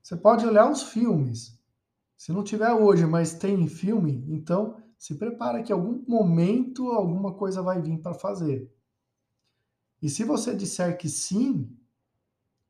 [0.00, 1.60] Você pode olhar os filmes.
[2.16, 7.32] Se não tiver hoje, mas tem filme, então se prepara que em algum momento alguma
[7.32, 8.70] coisa vai vir para fazer.
[10.02, 11.74] E se você disser que sim,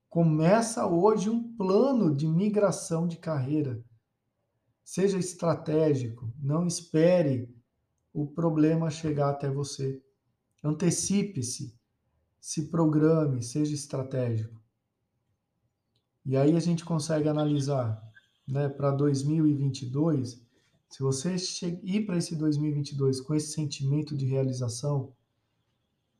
[0.08, 3.84] começa hoje um plano de migração de carreira.
[4.84, 7.52] Seja estratégico, não espere
[8.14, 10.00] o problema chegar até você.
[10.62, 11.76] Antecipe-se,
[12.40, 14.62] se programe, seja estratégico.
[16.24, 18.00] E aí a gente consegue analisar,
[18.46, 20.48] né, para 2022,
[20.90, 21.36] se você
[21.84, 25.12] ir para esse 2022 com esse sentimento de realização,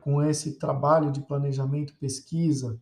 [0.01, 2.81] com esse trabalho de planejamento, pesquisa,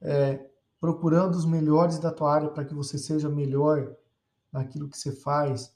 [0.00, 0.50] é,
[0.80, 3.96] procurando os melhores da tua área para que você seja melhor
[4.52, 5.72] naquilo que você faz,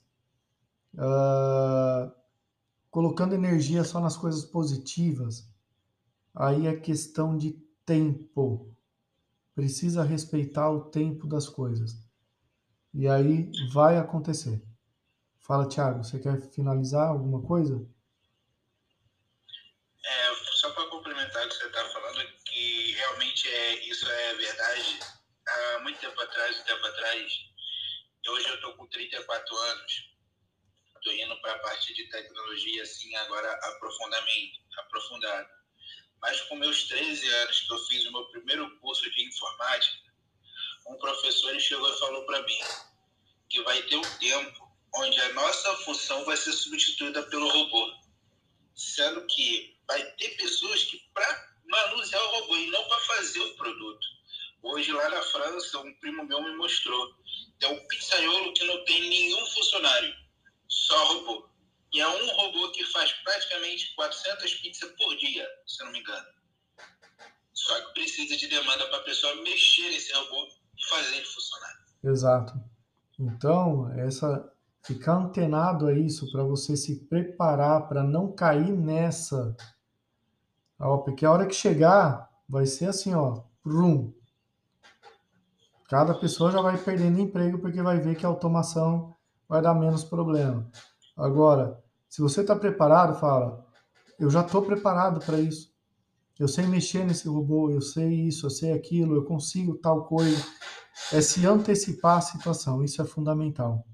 [0.95, 2.11] uh,
[2.89, 5.49] colocando energia só nas coisas positivas,
[6.35, 7.51] aí é questão de
[7.85, 8.69] tempo.
[9.55, 11.97] Precisa respeitar o tempo das coisas.
[12.93, 14.61] E aí vai acontecer.
[15.51, 17.85] Fala, Thiago, você quer finalizar alguma coisa?
[20.05, 24.99] É, só para complementar o que você está falando, que realmente é, isso é verdade.
[25.45, 27.33] Há muito tempo atrás, um tempo atrás,
[28.29, 30.15] hoje eu estou com 34 anos,
[30.95, 35.49] estou indo para a parte de tecnologia, assim, agora aprofundamento, aprofundado.
[36.21, 40.13] Mas com meus 13 anos, que eu fiz o meu primeiro curso de informática,
[40.87, 42.59] um professor chegou e falou para mim
[43.49, 47.93] que vai ter um tempo onde a nossa função vai ser substituída pelo robô.
[48.75, 53.55] Sendo que vai ter pessoas que, para manusear o robô e não para fazer o
[53.55, 54.07] produto.
[54.63, 57.15] Hoje, lá na França, um primo meu me mostrou.
[57.59, 60.13] Tem um pizzaiolo que não tem nenhum funcionário,
[60.67, 61.49] só robô.
[61.93, 66.27] E é um robô que faz praticamente 400 pizzas por dia, se não me engano.
[67.53, 71.85] Só que precisa de demanda para a pessoa mexer nesse robô e fazer ele funcionar.
[72.03, 72.53] Exato.
[73.19, 74.51] Então, essa
[74.83, 79.55] ficar antenado a isso para você se preparar para não cair nessa.
[80.79, 83.43] Ó, porque a hora que chegar vai ser assim, ó.
[85.87, 89.13] Cada pessoa já vai perdendo emprego porque vai ver que a automação
[89.47, 90.67] vai dar menos problema.
[91.15, 93.65] Agora, se você está preparado, fala,
[94.17, 95.71] eu já estou preparado para isso.
[96.39, 100.43] Eu sei mexer nesse robô, eu sei isso, eu sei aquilo, eu consigo tal coisa.
[101.13, 103.85] É se antecipar a situação, isso é fundamental.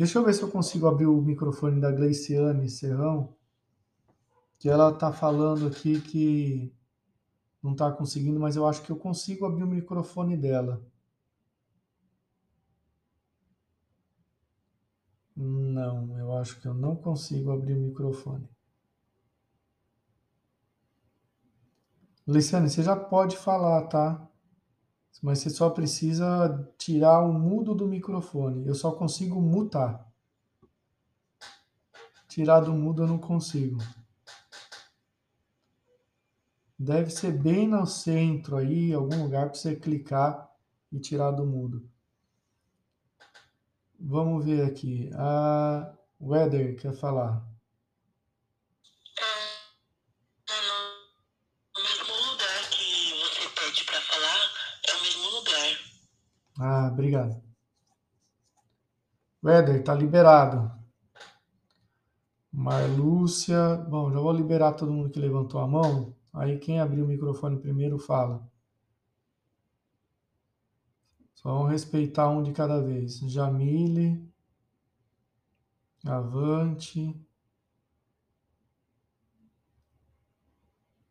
[0.00, 3.36] Deixa eu ver se eu consigo abrir o microfone da Gleiciane Serrão,
[4.58, 6.74] que ela está falando aqui que
[7.62, 10.82] não está conseguindo, mas eu acho que eu consigo abrir o microfone dela.
[15.36, 18.48] Não, eu acho que eu não consigo abrir o microfone.
[22.26, 24.29] Gleiciane, você já pode falar, tá?
[25.22, 28.66] Mas você só precisa tirar o mudo do microfone.
[28.66, 30.10] Eu só consigo mutar.
[32.28, 33.78] Tirar do mudo eu não consigo.
[36.78, 40.50] Deve ser bem no centro aí, algum lugar para você clicar
[40.90, 41.86] e tirar do mudo.
[43.98, 45.10] Vamos ver aqui.
[45.14, 47.49] A Weather quer falar.
[56.62, 57.42] Ah, obrigado.
[59.42, 60.70] Weather, tá liberado.
[62.52, 63.76] Marlúcia.
[63.88, 66.14] Bom, já vou liberar todo mundo que levantou a mão.
[66.34, 68.46] Aí quem abrir o microfone primeiro fala.
[71.34, 73.20] Só vamos respeitar um de cada vez.
[73.20, 74.22] Jamile.
[76.04, 77.18] Avante.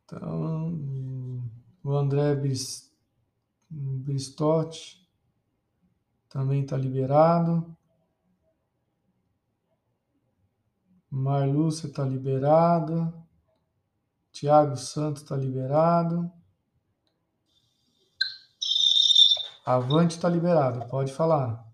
[0.04, 1.42] Então,
[1.82, 2.36] o André
[3.68, 4.99] Bristotti.
[6.30, 7.76] Também está liberado.
[11.10, 13.12] Marlúcia está liberada.
[14.32, 16.32] Tiago Santos está liberado.
[19.66, 21.64] Avante está liberado, pode falar.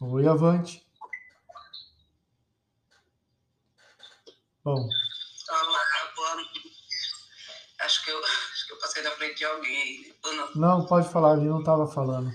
[0.00, 0.86] Oi, Avante.
[4.64, 4.88] Bom.
[9.34, 10.14] De alguém.
[10.24, 10.54] Ou não?
[10.54, 12.30] não, pode falar, ele não estava falando.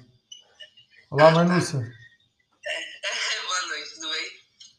[1.10, 1.78] Olá, Marlúcia.
[1.78, 4.32] É, é, boa noite, tudo bem?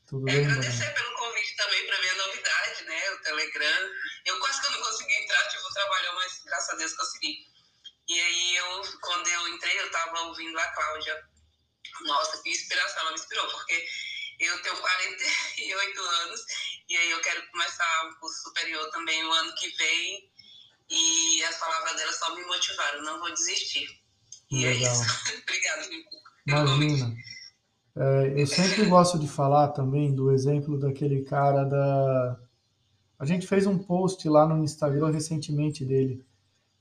[0.08, 3.10] Tudo bem, Agradecer pelo convite também para minha novidade, né?
[3.10, 3.90] O Telegram.
[4.24, 7.46] Eu quase que eu não consegui entrar, tive um trabalho, mas graças a Deus consegui.
[8.08, 11.22] E aí, eu, quando eu entrei, eu estava ouvindo a Cláudia.
[12.02, 13.86] Nossa, que inspiração, ela me inspirou, porque
[14.40, 16.40] eu tenho 48 anos
[16.88, 20.31] e aí eu quero começar um curso superior também o ano que vem.
[20.92, 23.86] E as palavras dela só me motivaram, não vou desistir.
[24.50, 24.90] E é Legal.
[24.90, 25.04] é isso.
[25.42, 26.76] Obrigada.
[26.76, 27.16] Imagina.
[27.96, 32.38] É, eu sempre gosto de falar também do exemplo daquele cara da.
[33.18, 36.24] A gente fez um post lá no Instagram recentemente dele,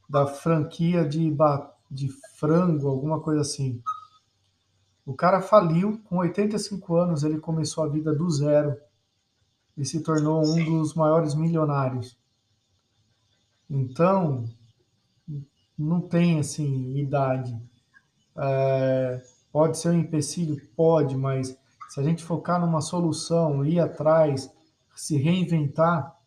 [0.10, 1.74] da franquia de, ba...
[1.90, 3.82] de frango, alguma coisa assim.
[5.06, 8.78] O cara faliu, com 85 anos, ele começou a vida do zero
[9.78, 12.18] e se tornou um dos maiores milionários.
[13.74, 14.44] Então,
[15.80, 17.58] não tem assim idade.
[18.38, 20.62] É, pode ser um empecilho?
[20.76, 21.58] Pode, mas
[21.90, 24.54] se a gente focar numa solução, ir atrás,
[24.94, 26.18] se reinventar,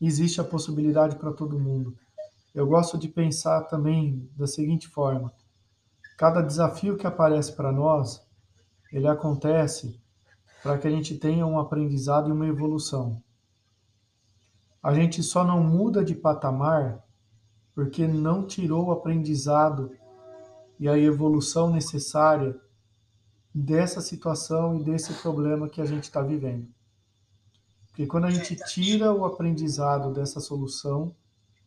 [0.00, 1.96] existe a possibilidade para todo mundo.
[2.52, 5.32] Eu gosto de pensar também da seguinte forma:
[6.16, 8.20] cada desafio que aparece para nós,
[8.92, 10.00] ele acontece
[10.60, 13.22] para que a gente tenha um aprendizado e uma evolução.
[14.82, 17.04] A gente só não muda de patamar
[17.74, 19.90] porque não tirou o aprendizado
[20.78, 22.58] e a evolução necessária
[23.54, 26.68] dessa situação e desse problema que a gente está vivendo.
[27.88, 31.14] Porque quando a gente tira o aprendizado dessa solução,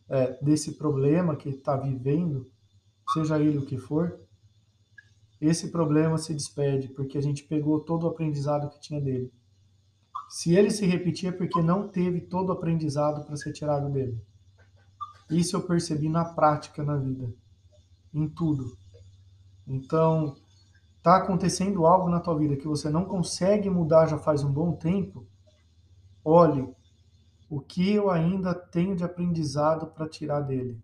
[0.08, 2.50] é, desse problema que está vivendo,
[3.12, 4.18] seja ele o que for,
[5.40, 9.32] esse problema se despede, porque a gente pegou todo o aprendizado que tinha dele.
[10.32, 14.18] Se ele se repetir é porque não teve todo o aprendizado para ser tirado dele.
[15.28, 17.30] Isso eu percebi na prática na vida,
[18.14, 18.74] em tudo.
[19.68, 20.34] Então,
[21.02, 24.72] tá acontecendo algo na tua vida que você não consegue mudar já faz um bom
[24.72, 25.26] tempo,
[26.24, 26.66] olhe
[27.50, 30.80] o que eu ainda tenho de aprendizado para tirar dele.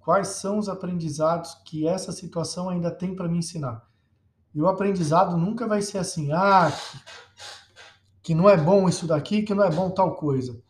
[0.00, 3.88] Quais são os aprendizados que essa situação ainda tem para me ensinar?
[4.54, 6.70] E o aprendizado nunca vai ser assim, ah,
[8.26, 10.60] que, não é bom isso daqui, que não é bom tal coisa.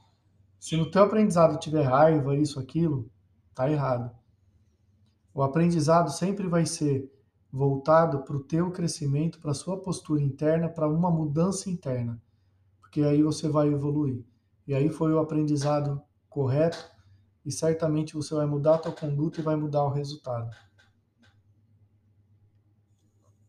[0.60, 3.10] Se no teu aprendizado tiver raiva, isso, aquilo,
[3.54, 4.14] tá errado.
[5.32, 7.10] O aprendizado sempre vai ser
[7.50, 12.22] voltado para o teu crescimento, para a sua postura interna, para uma mudança interna,
[12.78, 14.22] porque aí você vai evoluir.
[14.66, 16.90] E aí foi o aprendizado correto
[17.42, 20.54] e certamente você vai mudar a tua conduta e vai mudar o resultado.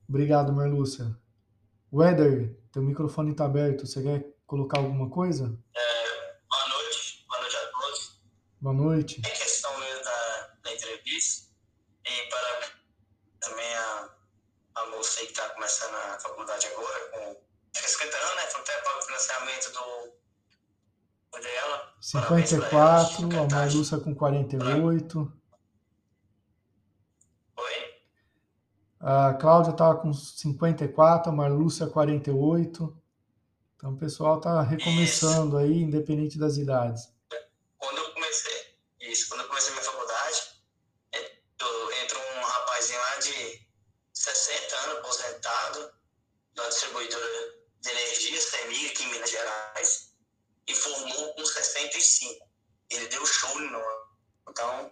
[0.08, 1.14] Obrigado, Marlúcia.
[1.92, 3.86] Weather, teu microfone está aberto.
[3.86, 5.58] Você quer colocar alguma coisa?
[5.76, 7.26] É, boa noite.
[7.28, 8.22] Boa noite a todos.
[8.60, 9.22] Boa noite.
[9.26, 11.48] É questão mesmo da, da entrevista.
[12.06, 12.72] E para
[13.40, 14.10] também a,
[14.76, 17.42] a moça que está começando a faculdade agora, com
[17.74, 18.42] 50 anos, né?
[18.52, 20.18] Foi até para o financiamento do,
[21.40, 21.94] dela.
[22.02, 25.34] 54, a Marluça com 48.
[27.58, 27.74] Oi?
[29.00, 32.98] A Cláudia estava com 54, a Marlúcia 48.
[33.76, 35.58] Então o pessoal está recomeçando Isso.
[35.58, 37.14] aí, independente das idades.
[37.78, 40.42] Quando eu comecei, isso, quando eu comecei minha faculdade,
[42.04, 43.68] entrou um rapazinho lá de
[44.14, 45.92] 60 anos, aposentado,
[46.56, 50.14] da distribuidora de energia, CEMIG, aqui em Minas Gerais,
[50.68, 52.48] e formou com 65.
[52.90, 53.82] Ele deu show no.
[54.50, 54.92] Então,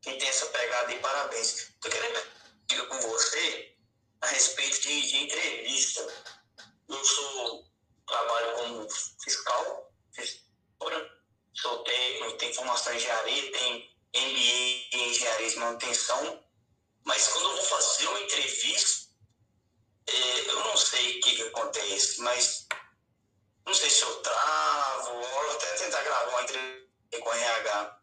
[0.00, 1.72] quem tem essa pegada aí, parabéns.
[1.80, 2.18] Tô querendo
[4.20, 6.06] a respeito de, de entrevista.
[6.88, 7.64] Eu sou,
[8.06, 8.88] trabalho como
[9.22, 9.92] fiscal,
[11.54, 13.76] sou técnico, tenho formação em engenharia, tenho
[14.14, 16.44] MBA em engenharia de manutenção,
[17.04, 19.10] mas quando eu vou fazer uma entrevista,
[20.06, 22.66] é, eu não sei o que, que acontece, mas
[23.66, 28.00] não sei se eu travo, ou até tentar gravar uma entrevista com a RH,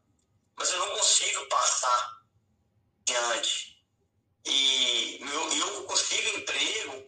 [0.55, 2.21] mas eu não consigo passar
[3.05, 3.76] diante.
[4.45, 7.05] E eu, eu consigo emprego,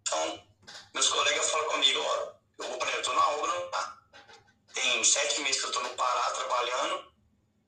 [0.00, 0.44] então
[0.92, 3.98] meus colegas falam comigo, ó, eu vou, eu estou na obra, tá?
[4.74, 7.12] tem sete meses que eu estou no Pará trabalhando,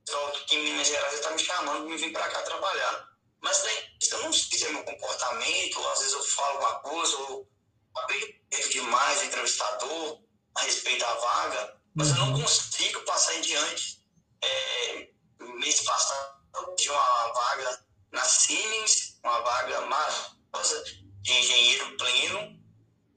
[0.09, 3.09] só que em Minas Gerais está me chamando para me vir para cá trabalhar.
[3.41, 7.17] Mas né, eu não sei se é meu comportamento, às vezes eu falo alguma coisa,
[7.17, 7.49] ou
[7.97, 10.21] aperto demais entrevistador
[10.55, 12.43] a respeito da vaga, mas eu não uhum.
[12.43, 14.05] consigo passar em diante.
[14.43, 15.09] É,
[15.41, 16.37] mês passado
[16.77, 17.86] de uma vaga
[18.17, 20.85] na Siemens, uma vaga maravilhosa
[21.23, 22.59] de engenheiro pleno,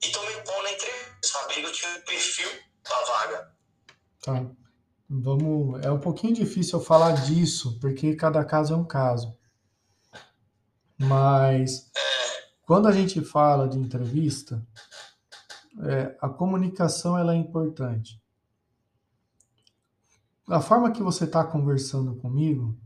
[0.02, 2.48] e tomei pão na entrevista, sabendo que eu tinha um perfil
[2.84, 3.56] para vaga.
[4.22, 4.50] Tá.
[5.08, 5.82] Vamos.
[5.84, 9.36] É um pouquinho difícil eu falar disso, porque cada caso é um caso.
[10.96, 12.00] Mas É,
[12.62, 14.64] quando a gente fala de entrevista,
[15.82, 18.22] é, a comunicação ela é importante.
[20.48, 22.79] A forma que você está conversando comigo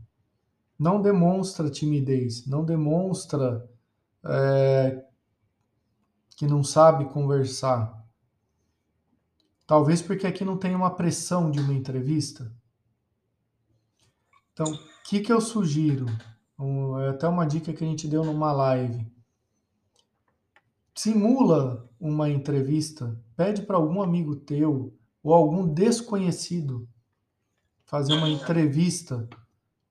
[0.77, 3.69] não demonstra timidez, não demonstra
[4.23, 5.05] é,
[6.35, 8.03] que não sabe conversar.
[9.65, 12.51] Talvez porque aqui não tem uma pressão de uma entrevista.
[14.53, 16.05] Então, o que, que eu sugiro?
[16.57, 19.05] Um, é até uma dica que a gente deu numa live.
[20.93, 26.87] Simula uma entrevista, pede para algum amigo teu ou algum desconhecido
[27.85, 29.27] fazer uma entrevista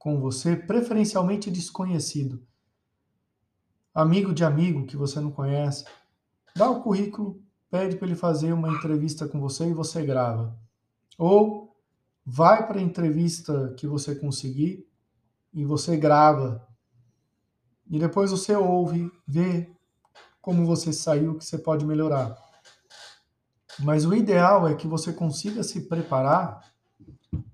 [0.04, 2.46] com você, preferencialmente desconhecido.
[3.94, 5.86] Amigo de amigo que você não conhece.
[6.54, 10.54] Dá o currículo, pede para ele fazer uma entrevista com você e você grava.
[11.16, 11.74] Ou
[12.22, 14.86] vai para a entrevista que você conseguir
[15.54, 16.68] e você grava.
[17.90, 19.74] E depois você ouve, vê
[20.38, 22.36] como você saiu, o que você pode melhorar.
[23.80, 26.60] Mas o ideal é que você consiga se preparar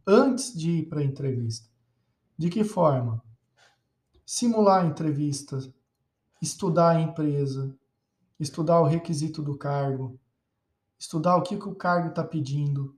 [0.04, 1.69] antes de ir para a entrevista.
[2.40, 3.22] De que forma?
[4.24, 5.58] Simular a entrevista,
[6.40, 7.76] estudar a empresa,
[8.38, 10.18] estudar o requisito do cargo,
[10.98, 12.96] estudar o que, que o cargo está pedindo,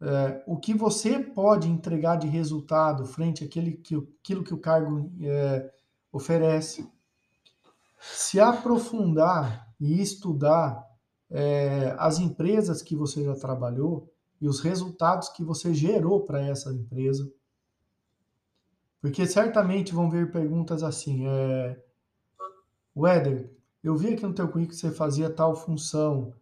[0.00, 5.10] é, o que você pode entregar de resultado frente àquele que, aquilo que o cargo
[5.22, 5.68] é,
[6.12, 6.88] oferece.
[7.98, 10.88] Se aprofundar e estudar
[11.28, 14.08] é, as empresas que você já trabalhou
[14.40, 17.28] e os resultados que você gerou para essa empresa.
[19.00, 21.82] Porque certamente vão vir perguntas assim, é,
[23.84, 26.32] eu vi aqui no teu currículo que você fazia tal função.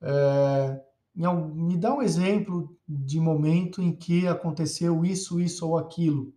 [0.00, 0.80] É,
[1.14, 6.32] me dá um exemplo de momento em que aconteceu isso, isso ou aquilo.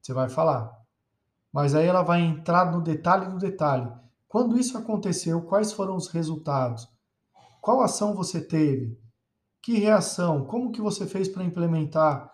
[0.00, 0.72] Você vai falar.
[1.52, 3.90] Mas aí ela vai entrar no detalhe do detalhe.
[4.28, 6.88] Quando isso aconteceu, quais foram os resultados?
[7.60, 8.98] Qual ação você teve?
[9.60, 10.44] Que reação?
[10.44, 12.32] Como que você fez para implementar?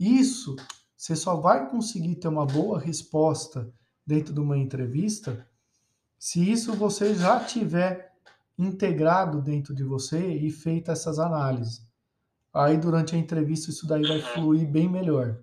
[0.00, 0.56] Isso
[1.06, 3.72] você só vai conseguir ter uma boa resposta
[4.04, 5.48] dentro de uma entrevista
[6.18, 8.12] se isso você já tiver
[8.58, 11.86] integrado dentro de você e feito essas análises.
[12.52, 15.40] Aí durante a entrevista isso daí vai fluir bem melhor.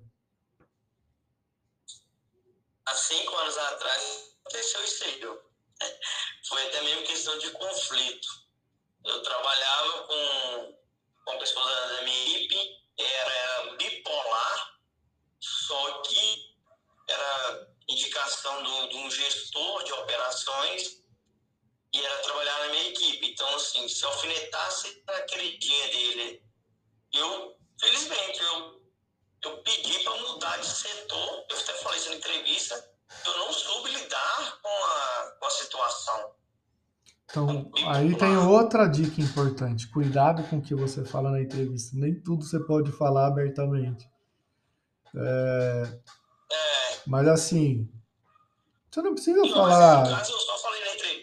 [24.04, 26.44] Se alfinetasse naquele dia dele,
[27.14, 28.82] eu, felizmente, eu,
[29.46, 31.46] eu pedi para mudar de setor.
[31.50, 32.90] Eu até falei isso na entrevista.
[33.26, 36.32] Eu não soube lidar com a, com a situação.
[37.30, 39.88] Então, aí tem outra dica importante.
[39.88, 41.96] Cuidado com o que você fala na entrevista.
[41.96, 44.06] Nem tudo você pode falar abertamente.
[45.16, 46.00] É,
[46.52, 47.90] É, mas assim,
[48.92, 50.10] você não precisa no falar.
[50.10, 51.23] caso, eu só falei na entrevista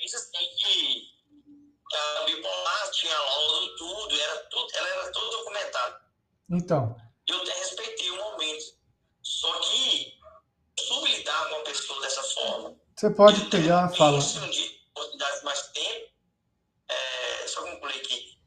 [6.50, 6.96] Então,
[7.28, 8.64] eu até respeitei o momento.
[9.22, 10.18] Só que
[10.78, 12.76] eu soube lidar com a pessoa dessa forma.
[12.96, 14.20] você pode pegar e falar.
[14.20, 16.12] Se um dia oportunidade mais tempo,
[16.88, 18.40] é, só concluir aqui,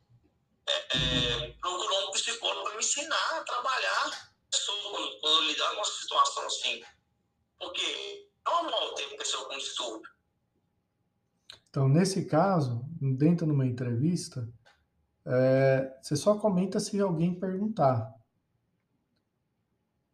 [0.67, 5.75] é, é, procurou um psicólogo para me ensinar a trabalhar sobre quando, eu lidar com
[5.77, 6.83] uma situação assim.
[7.57, 7.81] Porque
[8.45, 10.11] é normal ter pessoa com distúrbio.
[11.69, 14.47] Então, nesse caso, dentro de uma entrevista,
[15.25, 18.13] é, você só comenta se alguém perguntar.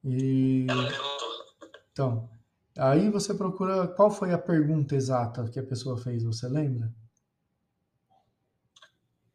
[0.04, 1.46] E Ela perguntou.
[1.92, 2.30] então,
[2.78, 6.90] aí você procura qual foi a pergunta exata que a pessoa fez, você lembra?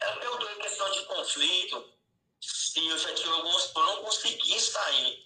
[0.00, 1.84] Ela perguntou em questão de conflito,
[2.40, 5.24] se eu já tive alguns, eu não consegui sair.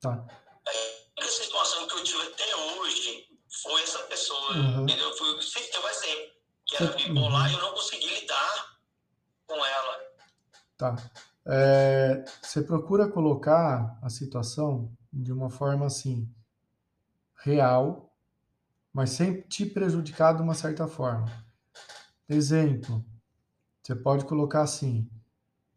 [0.00, 0.10] Tá.
[0.10, 3.28] A única situação que eu tive até hoje
[3.62, 4.82] foi essa pessoa, Uhum.
[4.84, 5.12] entendeu?
[5.16, 6.32] Foi sempre teu exemplo,
[6.66, 7.50] que era bipolar uhum.
[7.50, 8.80] e eu não consegui lidar
[9.46, 10.10] com ela.
[10.80, 10.96] Tá.
[11.44, 16.26] É, você procura colocar a situação de uma forma assim,
[17.44, 18.10] real,
[18.90, 21.26] mas sem te prejudicar de uma certa forma.
[22.26, 23.04] Exemplo,
[23.82, 25.06] você pode colocar assim: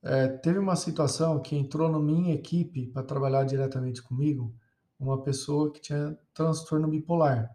[0.01, 4.55] É, teve uma situação que entrou na minha equipe para trabalhar diretamente comigo,
[4.97, 7.53] uma pessoa que tinha transtorno bipolar.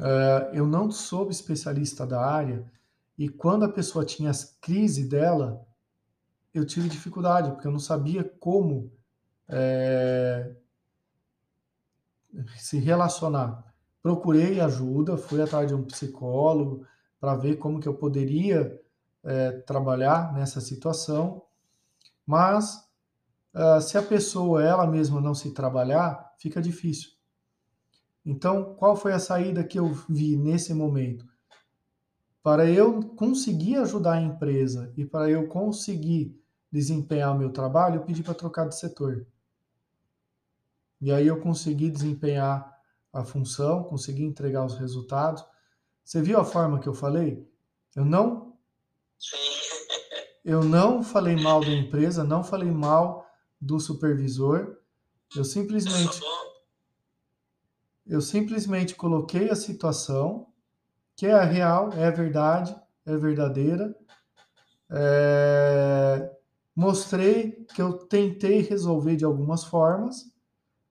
[0.00, 2.68] É, eu não sou especialista da área
[3.18, 5.66] e quando a pessoa tinha as crises dela,
[6.52, 8.92] eu tive dificuldade, porque eu não sabia como
[9.48, 10.54] é,
[12.56, 13.64] se relacionar.
[14.02, 16.86] Procurei ajuda, fui atrás de um psicólogo
[17.20, 18.80] para ver como que eu poderia
[19.22, 21.42] é, trabalhar nessa situação,
[22.26, 22.88] mas
[23.54, 27.10] uh, se a pessoa ela mesma não se trabalhar, fica difícil.
[28.24, 31.26] Então, qual foi a saída que eu vi nesse momento?
[32.42, 36.36] Para eu conseguir ajudar a empresa e para eu conseguir
[36.70, 39.26] desempenhar o meu trabalho, eu pedi para trocar de setor.
[41.00, 42.72] E aí eu consegui desempenhar
[43.12, 45.44] a função, consegui entregar os resultados.
[46.04, 47.48] Você viu a forma que eu falei?
[47.94, 48.56] Eu não
[50.44, 53.24] Eu não falei mal da empresa, não falei mal
[53.60, 54.78] do supervisor.
[55.36, 56.20] Eu simplesmente
[58.04, 60.51] eu simplesmente coloquei a situação
[61.22, 62.74] que é real, é verdade,
[63.06, 63.94] é verdadeira.
[64.90, 66.28] É,
[66.74, 70.34] mostrei que eu tentei resolver de algumas formas,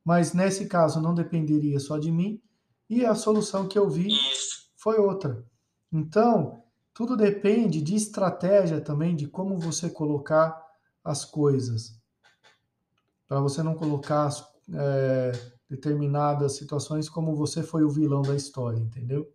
[0.06, 2.42] mas nesse caso não dependeria só de mim,
[2.90, 4.08] e a solução que eu vi
[4.78, 5.46] foi outra.
[5.92, 6.64] Então,
[6.94, 10.66] tudo depende de estratégia também, de como você colocar
[11.04, 12.00] as coisas.
[13.28, 14.30] Para você não colocar
[14.74, 15.34] é,
[15.70, 19.30] determinadas situações como você foi o vilão da história, entendeu?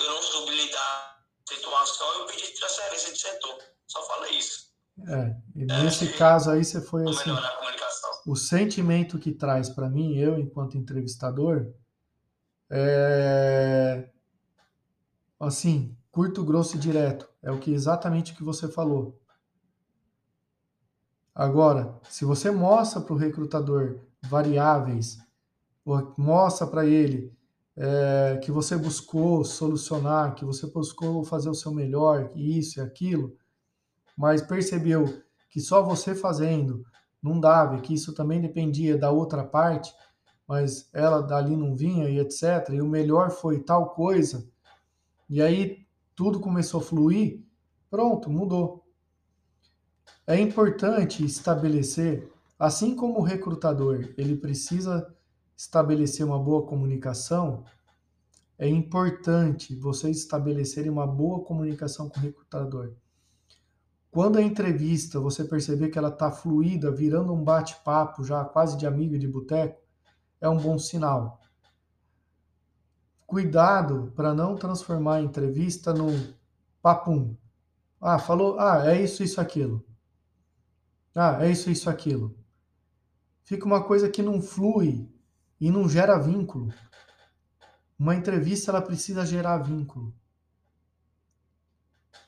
[0.00, 3.58] Eu não soube lidar com a situação, eu pedi transferência de setor.
[3.86, 4.70] Só falei isso.
[5.08, 7.30] É, e nesse é, caso aí você foi assim.
[8.26, 11.72] O sentimento que traz para mim, eu enquanto entrevistador,
[12.68, 14.08] é
[15.38, 17.28] assim, curto, grosso e direto.
[17.42, 19.18] É o que exatamente o que você falou.
[21.34, 25.18] Agora, se você mostra para o recrutador variáveis,
[26.18, 27.34] mostra para ele
[27.76, 33.36] é, que você buscou solucionar, que você buscou fazer o seu melhor, isso e aquilo,
[34.16, 36.84] mas percebeu que só você fazendo
[37.22, 39.92] não dava, que isso também dependia da outra parte,
[40.46, 42.70] mas ela dali não vinha e etc.
[42.70, 44.48] E o melhor foi tal coisa,
[45.28, 47.42] e aí tudo começou a fluir,
[47.88, 48.84] pronto, mudou.
[50.26, 55.14] É importante estabelecer, assim como o recrutador, ele precisa
[55.60, 57.64] estabelecer uma boa comunicação,
[58.58, 62.94] é importante vocês estabelecerem uma boa comunicação com o recrutador.
[64.10, 68.86] Quando a entrevista você perceber que ela está fluida, virando um bate-papo já quase de
[68.86, 69.78] amigo de boteco,
[70.40, 71.38] é um bom sinal.
[73.26, 76.32] Cuidado para não transformar a entrevista num
[76.80, 77.36] papum.
[78.00, 79.84] Ah, falou, ah, é isso, isso, aquilo.
[81.14, 82.34] Ah, é isso, isso, aquilo.
[83.42, 85.09] Fica uma coisa que não flui
[85.60, 86.72] e não gera vínculo.
[87.98, 90.14] Uma entrevista ela precisa gerar vínculo.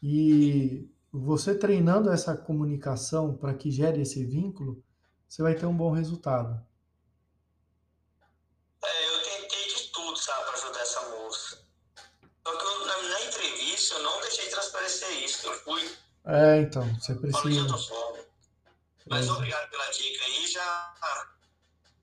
[0.03, 4.85] E você treinando essa comunicação para que gere esse vínculo,
[5.27, 6.61] você vai ter um bom resultado.
[8.85, 11.65] É, eu tentei de tudo, sabe, para ajudar essa moça.
[12.47, 15.97] Só que eu, na, na, entrevista eu não deixei transparecer isso, eu fui.
[16.27, 17.67] É, então, você precisa.
[19.09, 20.95] Mas obrigado pela dica aí, já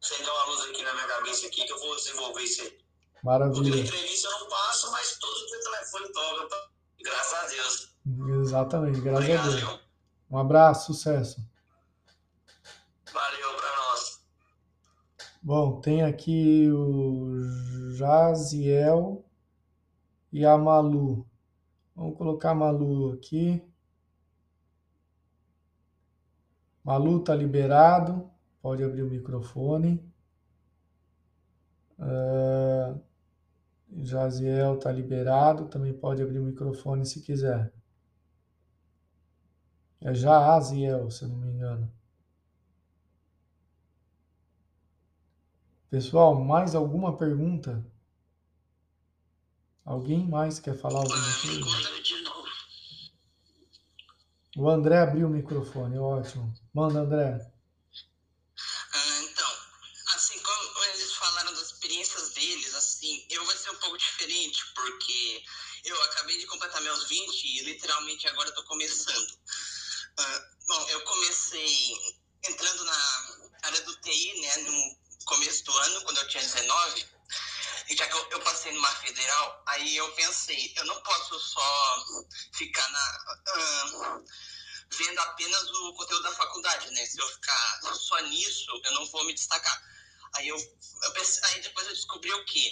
[0.10, 2.78] acendeu uma luz aqui na minha cabeça aqui que eu vou desenvolver isso aí.
[3.24, 3.62] Maravilha.
[3.62, 6.70] Porque entrevista eu não passo, mas todo o telefone toca,
[7.03, 7.95] graças a Deus.
[8.41, 9.80] Exatamente, graças Obrigado, a Deus.
[10.32, 11.45] Um abraço, sucesso.
[13.14, 14.22] Valeu para nós.
[15.41, 19.26] Bom, tem aqui o Jaziel
[20.32, 21.28] e a Malu.
[21.95, 23.62] Vamos colocar a Malu aqui.
[26.84, 28.32] Malu tá liberado.
[28.70, 29.99] Pode abrir o microfone.
[31.97, 33.01] Uh,
[33.91, 35.67] Jaziel tá liberado.
[35.67, 37.74] Também pode abrir o microfone se quiser.
[39.99, 41.91] É Jaaziel, se eu não me engano.
[45.89, 47.84] Pessoal, mais alguma pergunta?
[49.84, 51.89] Alguém mais quer falar alguma coisa?
[54.55, 56.53] O André abriu o microfone, ótimo.
[56.72, 57.59] Manda, André.
[64.00, 65.43] diferente, porque
[65.86, 69.32] eu acabei de completar meus 20 e literalmente agora estou começando.
[70.20, 71.97] Uh, bom, eu comecei
[72.47, 77.06] entrando na área do TI, né, no começo do ano, quando eu tinha 19,
[77.89, 82.06] e já que eu, eu passei numa federal, aí eu pensei, eu não posso só
[82.54, 83.38] ficar na.
[83.58, 84.26] Uh,
[84.91, 87.06] vendo apenas o conteúdo da faculdade, né?
[87.06, 89.82] Se eu ficar só nisso, eu não vou me destacar.
[90.36, 92.72] Aí eu, eu pensei, aí depois eu descobri o quê?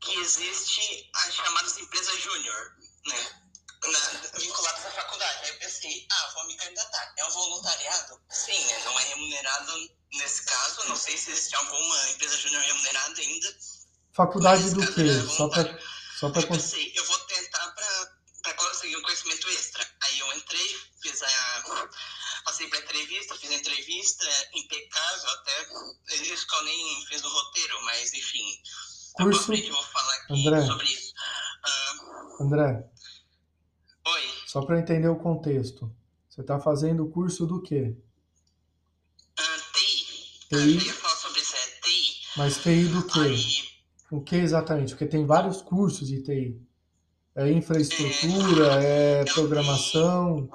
[0.00, 2.76] Que existe as chamadas empresas júnior,
[3.06, 3.42] né?
[3.84, 5.44] Na, vinculadas à faculdade.
[5.44, 7.14] Aí eu pensei, ah, vou me candidatar.
[7.16, 8.20] É um voluntariado?
[8.30, 8.84] Sim, né?
[8.84, 10.88] Não é remunerado nesse caso.
[10.88, 13.56] Não sei se existe alguma empresa júnior remunerada ainda.
[14.14, 15.36] Faculdade do quê?
[15.36, 15.78] Só para
[16.18, 16.42] só pra...
[16.42, 17.70] Eu pensei, eu vou tentar
[18.42, 19.86] para conseguir um conhecimento extra.
[20.02, 21.90] Aí eu entrei, fiz a.
[22.44, 25.68] Passei para entrevista, fiz a entrevista, impecável até.
[26.14, 28.62] Isso que eu nem fiz o roteiro, mas enfim.
[29.16, 29.44] Curso...
[29.44, 30.66] Frente, eu vou falar aqui André.
[30.66, 31.12] sobre isso.
[32.38, 32.42] Uh...
[32.44, 32.90] André.
[34.06, 34.22] Oi.
[34.46, 35.94] Só para entender o contexto.
[36.28, 37.96] Você está fazendo o curso do quê?
[39.38, 40.48] Uh, TI.
[40.48, 40.54] TI.
[40.54, 42.16] Eu ia falar sobre isso, é TI.
[42.36, 43.20] Mas TI do quê?
[43.20, 43.68] Aí...
[44.10, 44.92] O que exatamente?
[44.92, 46.68] Porque tem vários cursos de TI.
[47.34, 50.50] É infraestrutura, é, é programação.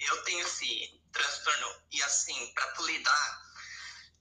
[0.00, 3.42] Eu tenho esse transtorno, e assim, para tu lidar,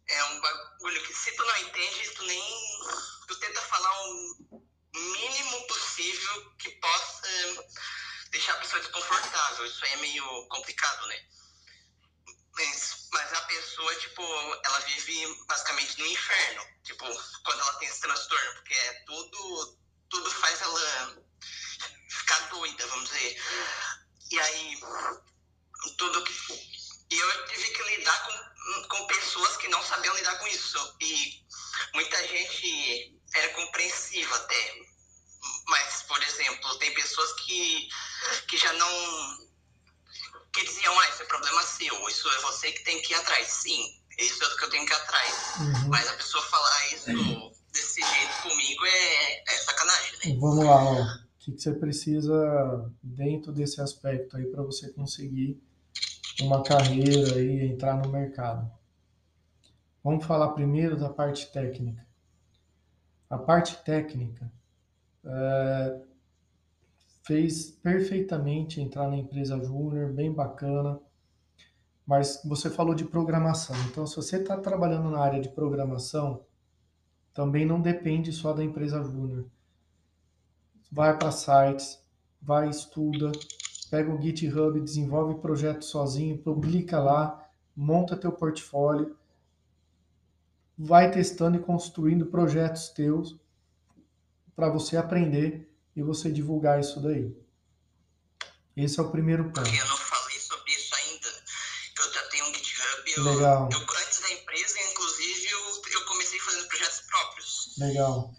[0.07, 2.43] é um bagulho que se tu não entende, tu nem.
[3.27, 4.61] Tu tenta falar o
[4.93, 7.27] mínimo possível que possa
[8.29, 9.65] deixar a pessoa desconfortável.
[9.65, 11.25] Isso aí é meio complicado, né?
[12.53, 14.21] Mas, mas a pessoa, tipo,
[14.65, 16.65] ela vive basicamente no inferno.
[16.83, 17.05] Tipo,
[17.45, 19.79] quando ela tem esse transtorno, porque é tudo,
[20.09, 21.23] tudo faz ela
[22.09, 23.41] ficar doida, vamos dizer.
[24.31, 24.79] E aí,
[25.97, 26.33] tudo que.
[27.11, 30.95] E eu tive que lidar com, com pessoas que não sabiam lidar com isso.
[31.01, 31.43] E
[31.93, 34.75] muita gente era compreensiva até.
[35.67, 37.89] Mas, por exemplo, tem pessoas que,
[38.47, 39.49] que já não.
[40.53, 43.47] que diziam, ah, isso é problema seu, isso é você que tem que ir atrás.
[43.47, 45.55] Sim, isso é o que eu tenho que ir atrás.
[45.59, 45.89] Uhum.
[45.89, 50.39] Mas a pessoa falar isso desse jeito comigo é, é sacanagem, né?
[50.39, 55.61] Vamos lá, ó que, que você precisa dentro desse aspecto aí para você conseguir
[56.41, 58.71] uma carreira e entrar no mercado.
[60.03, 62.05] Vamos falar primeiro da parte técnica.
[63.29, 64.51] A parte técnica
[65.23, 66.01] é,
[67.23, 70.99] fez perfeitamente entrar na empresa júnior, bem bacana,
[72.05, 73.75] mas você falou de programação.
[73.89, 76.43] Então, se você está trabalhando na área de programação,
[77.33, 79.45] também não depende só da empresa júnior
[80.91, 81.99] vai para sites,
[82.41, 83.31] vai estuda,
[83.89, 89.17] pega o GitHub, desenvolve projeto sozinho, publica lá, monta teu portfólio,
[90.77, 93.37] vai testando e construindo projetos teus
[94.55, 97.35] para você aprender e você divulgar isso daí.
[98.75, 99.59] Esse é o primeiro ponto.
[99.59, 101.27] Eu não falei sobre isso ainda,
[101.99, 103.35] eu já tenho um GitHub.
[103.35, 103.69] Legal.
[103.71, 107.75] Eu, eu, antes da empresa, inclusive, eu, eu comecei fazendo projetos próprios.
[107.77, 108.33] Legal.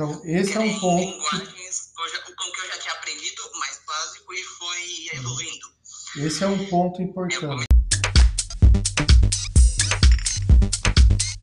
[0.00, 1.00] Então, esse é um ponto.
[1.00, 1.92] Linguagens
[2.36, 5.66] com que eu já tinha aprendido, mais básico, e foi evoluindo.
[6.18, 7.66] Esse é um ponto importante.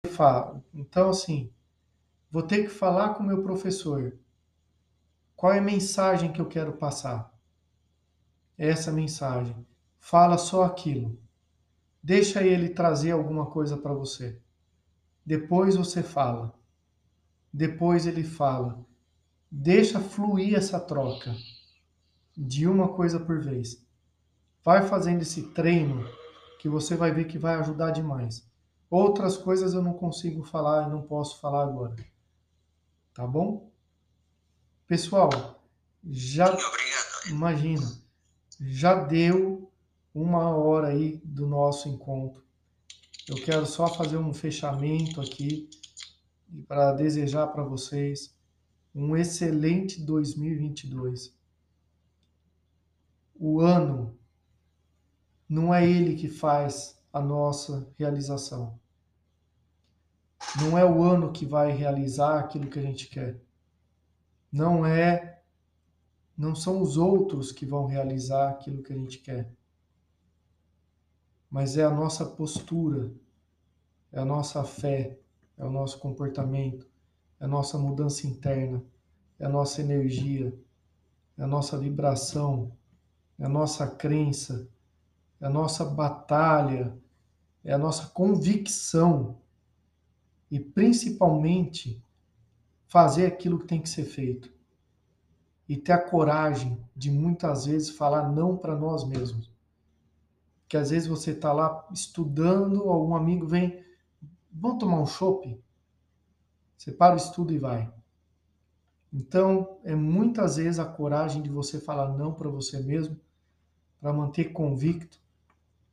[0.10, 1.52] fala, então assim,
[2.32, 4.18] vou ter que falar com o meu professor.
[5.36, 7.38] Qual é a mensagem que eu quero passar?
[8.58, 9.68] Essa mensagem.
[10.00, 11.20] Fala só aquilo.
[12.02, 14.40] Deixa ele trazer alguma coisa para você.
[15.26, 16.58] Depois você fala.
[17.56, 18.86] Depois ele fala.
[19.50, 21.34] Deixa fluir essa troca
[22.36, 23.82] de uma coisa por vez.
[24.62, 26.06] Vai fazendo esse treino
[26.60, 28.46] que você vai ver que vai ajudar demais.
[28.90, 31.96] Outras coisas eu não consigo falar e não posso falar agora.
[33.14, 33.72] Tá bom?
[34.86, 35.64] Pessoal,
[36.04, 36.58] já
[37.30, 37.90] imagina,
[38.60, 39.72] já deu
[40.14, 42.44] uma hora aí do nosso encontro.
[43.30, 45.70] Eu quero só fazer um fechamento aqui
[46.68, 48.36] para desejar para vocês
[48.94, 51.38] um excelente 2022.
[53.36, 54.18] O ano
[55.48, 58.80] não é ele que faz a nossa realização.
[60.62, 63.42] Não é o ano que vai realizar aquilo que a gente quer.
[64.52, 65.42] Não é
[66.38, 69.50] não são os outros que vão realizar aquilo que a gente quer
[71.56, 73.14] mas é a nossa postura,
[74.12, 75.18] é a nossa fé,
[75.58, 76.88] é o nosso comportamento,
[77.40, 78.84] é a nossa mudança interna,
[79.40, 80.58] é a nossa energia,
[81.38, 82.72] é a nossa vibração,
[83.38, 84.68] é a nossa crença,
[85.40, 86.98] é a nossa batalha,
[87.64, 89.38] é a nossa convicção.
[90.50, 92.02] E principalmente
[92.88, 94.54] fazer aquilo que tem que ser feito.
[95.68, 99.52] E ter a coragem de muitas vezes falar não para nós mesmos.
[100.68, 103.84] Que às vezes você está lá estudando, algum amigo vem,
[104.56, 105.62] vamos tomar um chopp?
[106.78, 107.92] Você para o estudo e vai.
[109.12, 113.20] Então, é muitas vezes a coragem de você falar não para você mesmo,
[114.00, 115.20] para manter convicto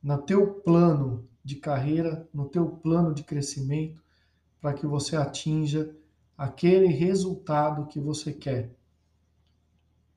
[0.01, 4.03] no teu plano de carreira, no teu plano de crescimento,
[4.59, 5.95] para que você atinja
[6.37, 8.75] aquele resultado que você quer.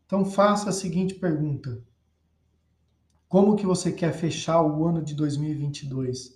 [0.05, 1.83] Então faça a seguinte pergunta:
[3.29, 6.36] como que você quer fechar o ano de 2022?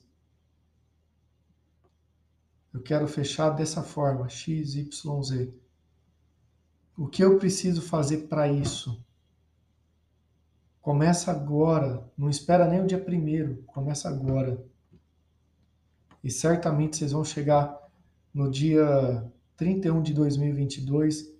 [2.72, 5.52] Eu quero fechar dessa forma, X, Y, Z.
[6.96, 9.04] O que eu preciso fazer para isso?
[10.80, 14.64] Começa agora, não espera nem o dia primeiro, começa agora.
[16.22, 17.76] E certamente vocês vão chegar
[18.32, 19.24] no dia
[19.56, 21.34] 31 de 2022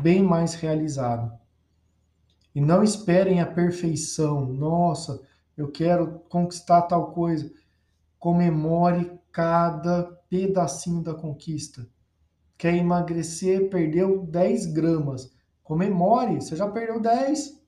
[0.00, 1.32] bem mais realizado.
[2.54, 4.46] E não esperem a perfeição.
[4.46, 5.20] Nossa,
[5.56, 7.50] eu quero conquistar tal coisa.
[8.18, 10.04] Comemore cada
[10.34, 11.88] pedacinho da conquista.
[12.58, 15.32] Quer emagrecer, perdeu 10 gramas.
[15.62, 17.62] Comemore, você já perdeu 10.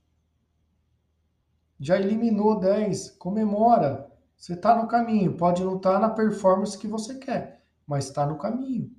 [1.79, 3.13] Já eliminou 10.
[3.13, 4.11] Comemora.
[4.37, 5.37] Você está no caminho.
[5.37, 8.91] Pode não estar tá na performance que você quer, mas está no caminho.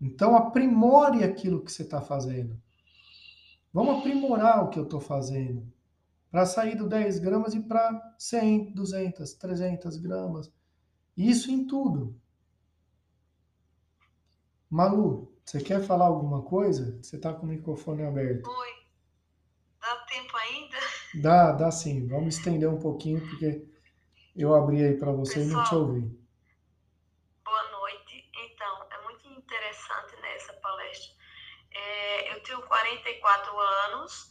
[0.00, 2.60] Então, aprimore aquilo que você está fazendo.
[3.72, 5.64] Vamos aprimorar o que eu estou fazendo.
[6.28, 10.52] Para sair do 10 gramas e para 100, 200, 300 gramas.
[11.16, 12.16] Isso em tudo.
[14.70, 16.98] Malu, você quer falar alguma coisa?
[17.02, 18.48] Você está com o microfone aberto.
[18.48, 18.68] Oi.
[19.80, 20.76] Dá tempo ainda?
[21.22, 22.06] Dá, dá sim.
[22.06, 23.66] Vamos estender um pouquinho, porque
[24.36, 26.20] eu abri aí para você Pessoal, e não te ouvi.
[27.44, 28.30] Boa noite.
[28.34, 31.18] Então, é muito interessante nessa né, palestra
[31.78, 34.30] é, eu tenho 44 anos,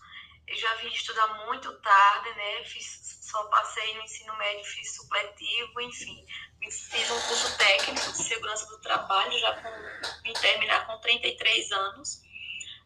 [0.49, 2.63] já vim estudar muito tarde, né?
[2.65, 6.25] Fiz, só passei no ensino médio, fiz supletivo, enfim.
[6.61, 12.21] Fiz um curso técnico de segurança do trabalho, já com, terminar com 33 anos.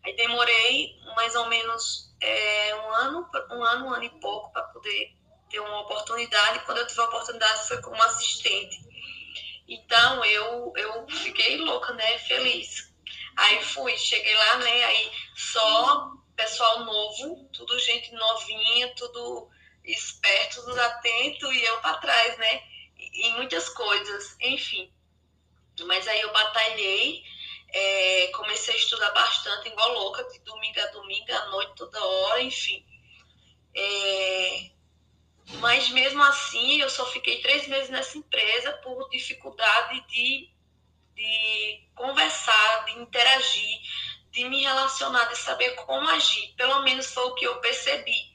[0.04, 4.64] Aí demorei mais ou menos é, um ano, um ano, um ano e pouco para
[4.64, 5.16] poder
[5.50, 6.60] ter uma oportunidade.
[6.66, 8.80] Quando eu tive a oportunidade foi como assistente.
[9.68, 12.18] Então eu, eu fiquei louca, né?
[12.20, 12.92] Feliz
[13.38, 14.84] Aí fui, cheguei lá, né?
[14.84, 19.50] Aí só pessoal novo, tudo gente novinha, tudo
[19.84, 22.64] esperto, tudo atento e eu para trás, né?
[22.98, 24.92] Em muitas coisas, enfim.
[25.86, 27.24] Mas aí eu batalhei,
[27.70, 32.42] é, comecei a estudar bastante, igual louca, de domingo a domingo, à noite, toda hora,
[32.42, 32.86] enfim.
[33.76, 34.70] É,
[35.60, 40.52] mas mesmo assim, eu só fiquei três meses nessa empresa por dificuldade de
[41.22, 43.80] de conversar, de interagir,
[44.32, 46.54] de me relacionar, de saber como agir.
[46.56, 48.31] Pelo menos foi o que eu percebi.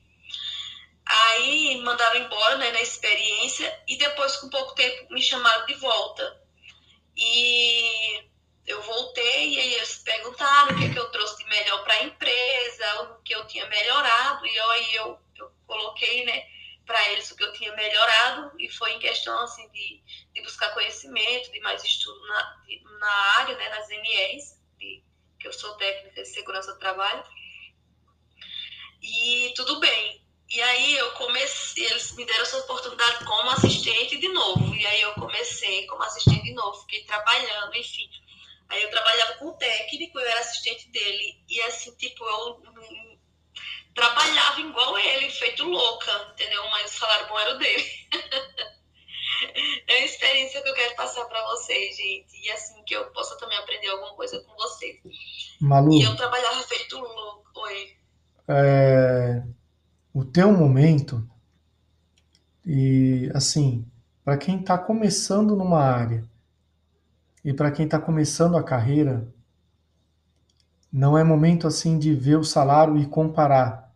[1.07, 6.42] Aí mandaram embora né, na experiência e depois, com pouco tempo, me chamaram de volta.
[7.16, 8.28] E
[8.66, 11.94] eu voltei e aí eles perguntaram o que, é que eu trouxe de melhor para
[11.94, 14.46] a empresa, o que eu tinha melhorado.
[14.46, 16.44] E aí eu, eu coloquei né,
[16.84, 20.02] para eles o que eu tinha melhorado e foi em questão assim, de
[20.36, 25.02] de buscar conhecimento, de mais estudo na, de, na área, né, nas NRs, de,
[25.40, 27.24] que eu sou técnica de segurança do trabalho.
[29.00, 30.26] E tudo bem.
[30.49, 34.74] E aí eu comecei, eles me deram essa oportunidade como assistente de novo.
[34.74, 38.09] E aí eu comecei como assistente de novo, fiquei trabalhando, enfim.
[38.68, 41.44] Aí eu trabalhava com o técnico, eu era assistente dele.
[41.49, 42.62] E assim, tipo, eu
[43.94, 46.62] trabalhava igual ele, feito louca, entendeu?
[46.70, 47.84] Mas o salário bom era o dele.
[49.88, 52.44] é uma experiência que eu quero passar para vocês, gente.
[52.44, 55.01] E assim, que eu possa também aprender alguma coisa com vocês.
[55.61, 55.92] Malu.
[55.92, 57.51] E eu trabalhava feito louco.
[57.57, 57.97] Oi.
[58.49, 59.42] É,
[60.16, 61.28] o teu momento,
[62.64, 63.84] e assim,
[64.24, 66.24] para quem está começando numa área
[67.44, 69.28] e para quem está começando a carreira,
[70.90, 73.94] não é momento assim de ver o salário e comparar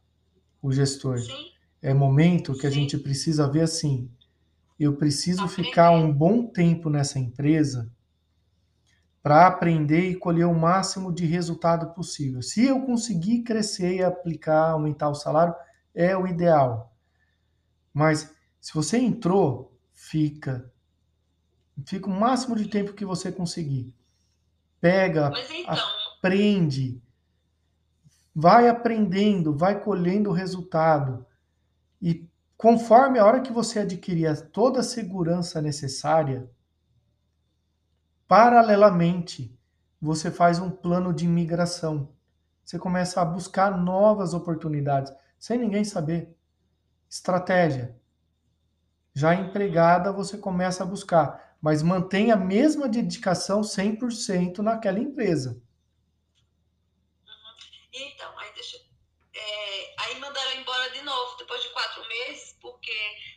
[0.61, 1.21] o gestor.
[1.21, 1.33] Sim.
[1.81, 2.81] É momento que a Sim.
[2.81, 4.11] gente precisa ver assim,
[4.79, 7.91] eu preciso ficar um bom tempo nessa empresa
[9.23, 12.43] para aprender e colher o máximo de resultado possível.
[12.43, 15.55] Se eu conseguir crescer e aplicar, aumentar o salário,
[15.95, 16.95] é o ideal.
[17.93, 20.71] Mas se você entrou, fica.
[21.87, 23.95] Fica o máximo de tempo que você conseguir.
[24.81, 25.77] Pega, então,
[26.17, 27.03] aprende.
[28.35, 31.27] Vai aprendendo, vai colhendo o resultado.
[32.01, 36.51] E conforme a hora que você adquirir toda a segurança necessária,
[38.29, 39.59] paralelamente,
[40.01, 42.09] você faz um plano de migração.
[42.65, 46.37] Você começa a buscar novas oportunidades, sem ninguém saber.
[47.09, 47.99] Estratégia.
[49.15, 55.61] Já empregada, você começa a buscar, mas mantém a mesma dedicação 100% naquela empresa.
[57.93, 58.77] então, aí deixa.
[59.35, 62.95] é, aí mandaram embora de novo, depois de quatro meses, porque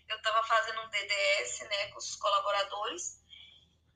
[0.09, 3.23] eu estava fazendo um DDS, né, com os colaboradores.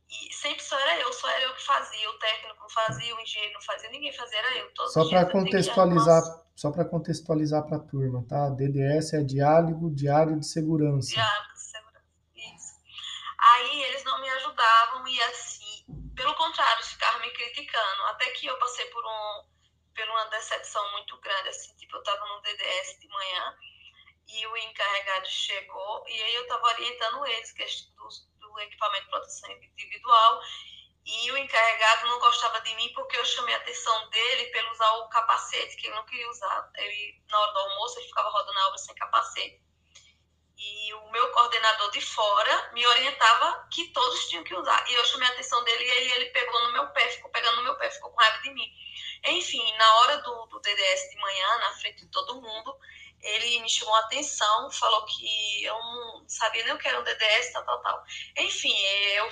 [0.10, 3.20] E sempre só era eu, só era eu que fazia, o técnico não fazia, o
[3.20, 4.74] engenheiro não fazia, ninguém fazia, era eu.
[4.74, 8.49] Todos Só para contextualizar, só para contextualizar para a turma, tá?
[8.49, 11.14] DDS é diálogo diário de segurança.
[11.14, 12.05] diálogo de segurança.
[12.36, 12.74] Isso.
[13.38, 15.86] Aí eles não me ajudavam e assim,
[16.16, 18.03] pelo contrário, ficavam me criticando.
[18.08, 19.58] Até que eu passei por um
[19.95, 23.58] por uma decepção muito grande, assim, tipo, eu estava no DDS de manhã
[24.28, 28.08] e o encarregado chegou e aí eu estava orientando eles, que é do,
[28.39, 30.41] do equipamento de proteção individual,
[31.08, 34.91] e o encarregado não gostava de mim porque eu chamei a atenção dele pelo usar
[34.97, 36.70] o capacete, que ele não queria usar.
[36.76, 39.62] Ele, na hora do almoço, ele ficava rodando a obra sem capacete.
[40.58, 44.84] E o meu coordenador de fora me orientava que todos tinham que usar.
[44.89, 47.55] E eu chamei a atenção dele e aí ele pegou no meu pé, ficou pegando
[47.58, 48.70] no meu pé, ficou com raiva de mim.
[49.28, 52.78] Enfim, na hora do, do DDS de manhã, na frente de todo mundo,
[53.22, 57.03] ele me chamou a atenção, falou que eu não sabia nem o que era um
[57.03, 58.03] DDS, tal, tal, tal.
[58.38, 58.78] Enfim,
[59.16, 59.30] eu,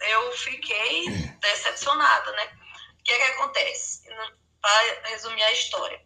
[0.00, 1.08] eu fiquei
[1.40, 2.58] decepcionada, né?
[3.00, 4.08] O que é que acontece?
[4.60, 6.00] Para resumir a história.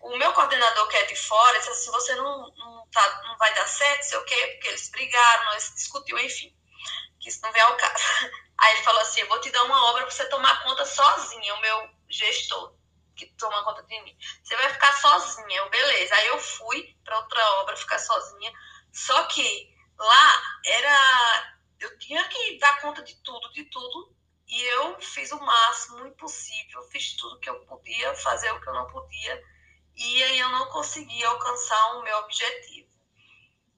[0.00, 3.52] O meu coordenador que é de fora disse assim, você não, não, tá, não vai
[3.54, 6.54] dar certo, sei o quê, porque eles brigaram, nós discutiu, enfim,
[7.20, 8.02] que isso não vem ao caso.
[8.58, 11.54] Aí ele falou assim, eu vou te dar uma obra para você tomar conta sozinha,
[11.54, 12.74] o meu gestor
[13.20, 14.16] que toma conta de mim.
[14.42, 16.14] Você vai ficar sozinha, eu, beleza.
[16.14, 18.50] Aí eu fui para outra obra ficar sozinha.
[18.92, 21.59] Só que lá era.
[21.80, 24.14] Eu tinha que dar conta de tudo, de tudo.
[24.46, 28.74] E eu fiz o máximo impossível, fiz tudo que eu podia, fazer o que eu
[28.74, 29.42] não podia.
[29.94, 32.90] E aí eu não consegui alcançar o meu objetivo.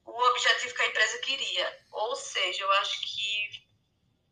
[0.05, 1.79] O objetivo que a empresa queria.
[1.91, 3.67] Ou seja, eu acho que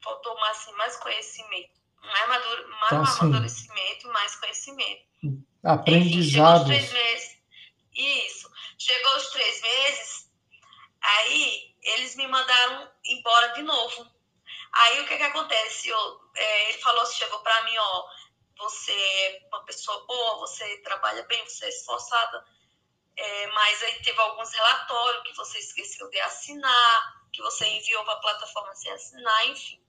[0.02, 5.02] faltou assim, mais conhecimento mais, maduro, mais Então, assim, amadurecimento, mais conhecimento.
[5.62, 6.70] Aprendizados.
[6.70, 7.38] Enfim, chegou os três meses.
[7.94, 8.50] Isso.
[8.78, 10.19] Chegou os três meses,
[11.02, 14.06] aí eles me mandaram embora de novo.
[14.72, 15.88] Aí o que que acontece?
[15.88, 18.04] Eu, é, ele falou, chegou para mim, ó,
[18.58, 22.44] você é uma pessoa boa, você trabalha bem, você é esforçada,
[23.16, 28.14] é, mas aí teve alguns relatórios que você esqueceu de assinar, que você enviou para
[28.14, 29.82] a plataforma sem assinar, enfim.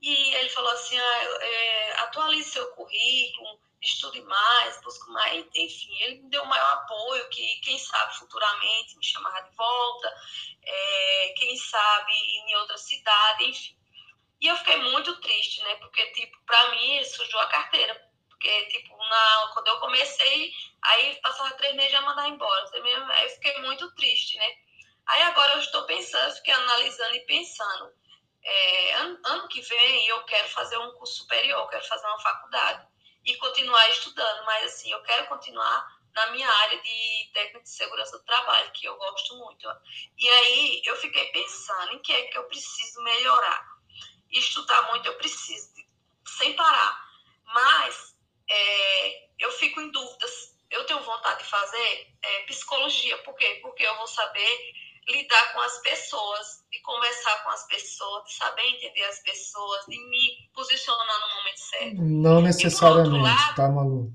[0.00, 6.22] E ele falou assim, ah, é, atualize seu currículo, estude mais, busque mais, enfim, ele
[6.22, 10.14] me deu o maior apoio, que quem sabe futuramente me chamava de volta,
[10.62, 13.76] é, quem sabe em outra cidade, enfim.
[14.40, 17.94] E eu fiquei muito triste, né, porque, tipo, pra mim surgiu a carteira,
[18.28, 23.30] porque, tipo, na, quando eu comecei, aí passava três meses já mandar embora, aí eu
[23.30, 24.56] fiquei muito triste, né.
[25.06, 27.92] Aí agora eu estou pensando, fiquei analisando e pensando,
[28.42, 32.86] é, ano, ano que vem eu quero fazer um curso superior, quero fazer uma faculdade
[33.26, 38.18] e continuar estudando, mas assim, eu quero continuar na minha área de técnica de segurança
[38.18, 39.68] do trabalho, que eu gosto muito.
[40.16, 43.76] E aí eu fiquei pensando em que é que eu preciso melhorar.
[44.30, 45.72] estudar muito, eu preciso,
[46.38, 47.04] sem parar.
[47.44, 48.16] Mas
[48.48, 50.56] é, eu fico em dúvidas.
[50.70, 53.18] Eu tenho vontade de fazer é, psicologia.
[53.18, 53.58] Por quê?
[53.62, 54.72] Porque eu vou saber
[55.08, 59.98] lidar com as pessoas, de conversar com as pessoas, de saber entender as pessoas, de
[60.08, 62.02] me posicionar no momento certo.
[62.02, 64.12] Não necessariamente, lado, tá, Malu?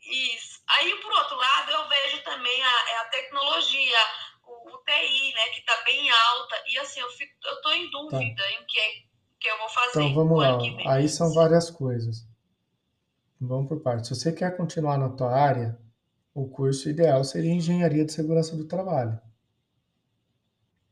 [0.00, 0.60] Isso.
[0.68, 3.98] Aí, por outro lado, eu vejo também a, é a tecnologia,
[4.44, 7.90] o, o TI, né, que está bem alta, e assim, eu fico, eu tô em
[7.90, 8.50] dúvida tá.
[8.50, 9.06] em que,
[9.40, 10.02] que eu vou fazer.
[10.02, 10.58] Então, vamos lá.
[10.92, 12.26] Aí são várias coisas.
[13.40, 14.08] Vamos por partes.
[14.08, 15.78] Se você quer continuar na tua área,
[16.34, 19.18] o curso ideal seria Engenharia de Segurança do Trabalho.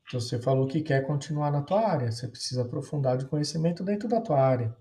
[0.06, 4.08] Então, você falou que quer continuar na tua área, você precisa aprofundar de conhecimento dentro
[4.08, 4.76] da tua área.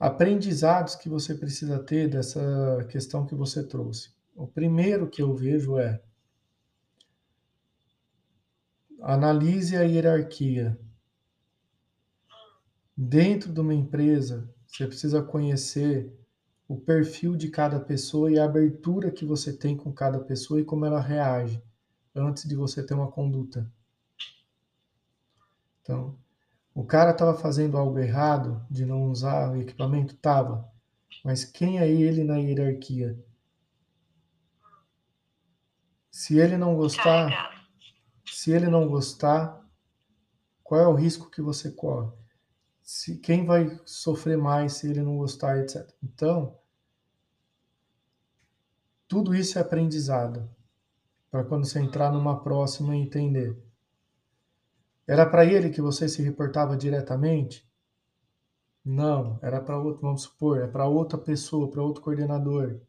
[0.00, 2.40] Aprendizados que você precisa ter dessa
[2.90, 4.10] questão que você trouxe.
[4.34, 6.00] O primeiro que eu vejo é
[9.02, 10.78] analise a hierarquia.
[12.96, 16.10] Dentro de uma empresa, você precisa conhecer
[16.66, 20.64] o perfil de cada pessoa e a abertura que você tem com cada pessoa e
[20.64, 21.62] como ela reage
[22.18, 23.70] antes de você ter uma conduta.
[25.82, 26.18] Então,
[26.74, 30.16] o cara estava fazendo algo errado de não usar o equipamento?
[30.16, 30.70] Tava.
[31.24, 33.18] Mas quem é ele na hierarquia?
[36.10, 37.68] Se ele não gostar,
[38.26, 39.64] se ele não gostar,
[40.62, 42.10] qual é o risco que você corre?
[42.82, 45.88] Se, quem vai sofrer mais se ele não gostar, etc.
[46.02, 46.58] Então,
[49.06, 50.55] tudo isso é aprendizado
[51.36, 53.62] para quando você entrar numa próxima entender.
[55.06, 57.70] Era para ele que você se reportava diretamente?
[58.82, 62.80] Não, era para outro, vamos supor, é para outra pessoa, para outro coordenador.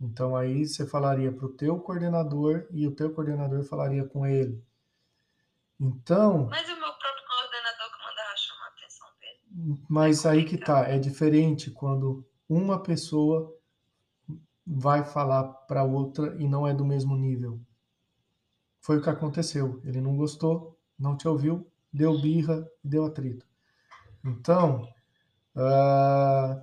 [0.00, 4.64] Então aí você falaria para o teu coordenador e o teu coordenador falaria com ele.
[5.78, 6.46] Então.
[6.48, 9.84] Mas o meu próprio coordenador que mandava chamar a atenção dele.
[9.86, 13.54] Mas aí que tá, é diferente quando uma pessoa
[14.72, 17.60] vai falar para outra e não é do mesmo nível.
[18.80, 19.80] Foi o que aconteceu.
[19.84, 23.44] Ele não gostou, não te ouviu, deu birra e deu atrito.
[24.24, 24.88] Então,
[25.56, 26.62] uh,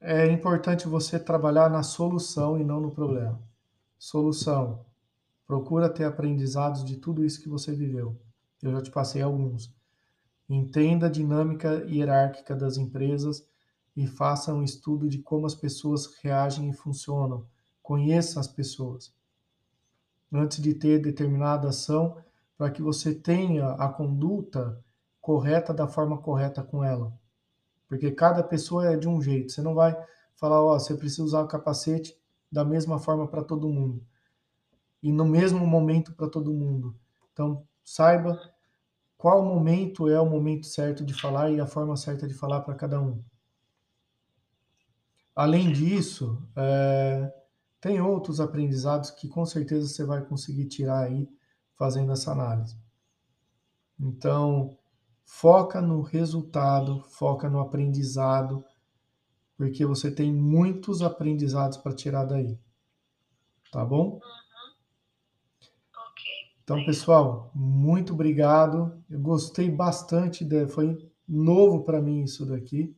[0.00, 3.40] é importante você trabalhar na solução e não no problema.
[3.96, 4.84] Solução.
[5.46, 8.20] Procura ter aprendizados de tudo isso que você viveu.
[8.60, 9.72] Eu já te passei alguns.
[10.48, 13.46] Entenda a dinâmica hierárquica das empresas
[13.96, 17.46] e faça um estudo de como as pessoas reagem e funcionam.
[17.82, 19.14] Conheça as pessoas
[20.32, 22.16] antes de ter determinada ação,
[22.56, 24.82] para que você tenha a conduta
[25.20, 27.12] correta da forma correta com ela.
[27.88, 29.52] Porque cada pessoa é de um jeito.
[29.52, 29.96] Você não vai
[30.34, 32.16] falar, ó, oh, você precisa usar o capacete
[32.50, 34.04] da mesma forma para todo mundo.
[35.02, 36.94] E no mesmo momento para todo mundo.
[37.32, 38.40] Então, saiba
[39.16, 42.74] qual momento é o momento certo de falar e a forma certa de falar para
[42.74, 43.22] cada um.
[45.34, 47.32] Além disso, é,
[47.80, 51.28] tem outros aprendizados que com certeza você vai conseguir tirar aí
[51.76, 52.78] fazendo essa análise.
[53.98, 54.76] Então,
[55.24, 58.64] foca no resultado, foca no aprendizado,
[59.56, 62.58] porque você tem muitos aprendizados para tirar daí.
[63.72, 64.20] Tá bom?
[66.62, 69.02] Então, pessoal, muito obrigado.
[69.10, 70.96] Eu gostei bastante, de, foi
[71.28, 72.96] novo para mim isso daqui.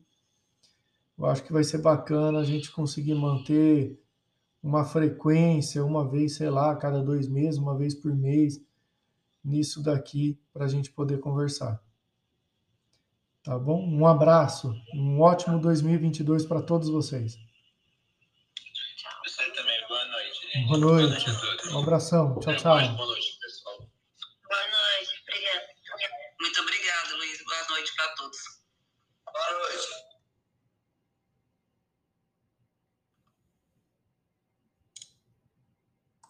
[1.17, 3.99] Eu acho que vai ser bacana a gente conseguir manter
[4.61, 8.61] uma frequência, uma vez, sei lá, cada dois meses, uma vez por mês,
[9.43, 11.81] nisso daqui, para a gente poder conversar.
[13.43, 13.81] Tá bom?
[13.81, 17.39] Um abraço, um ótimo 2022 para todos vocês.
[19.25, 20.67] Você também, boa noite.
[20.67, 21.25] Boa noite.
[21.25, 22.39] Boa noite um abração.
[22.39, 22.77] Tchau, tchau.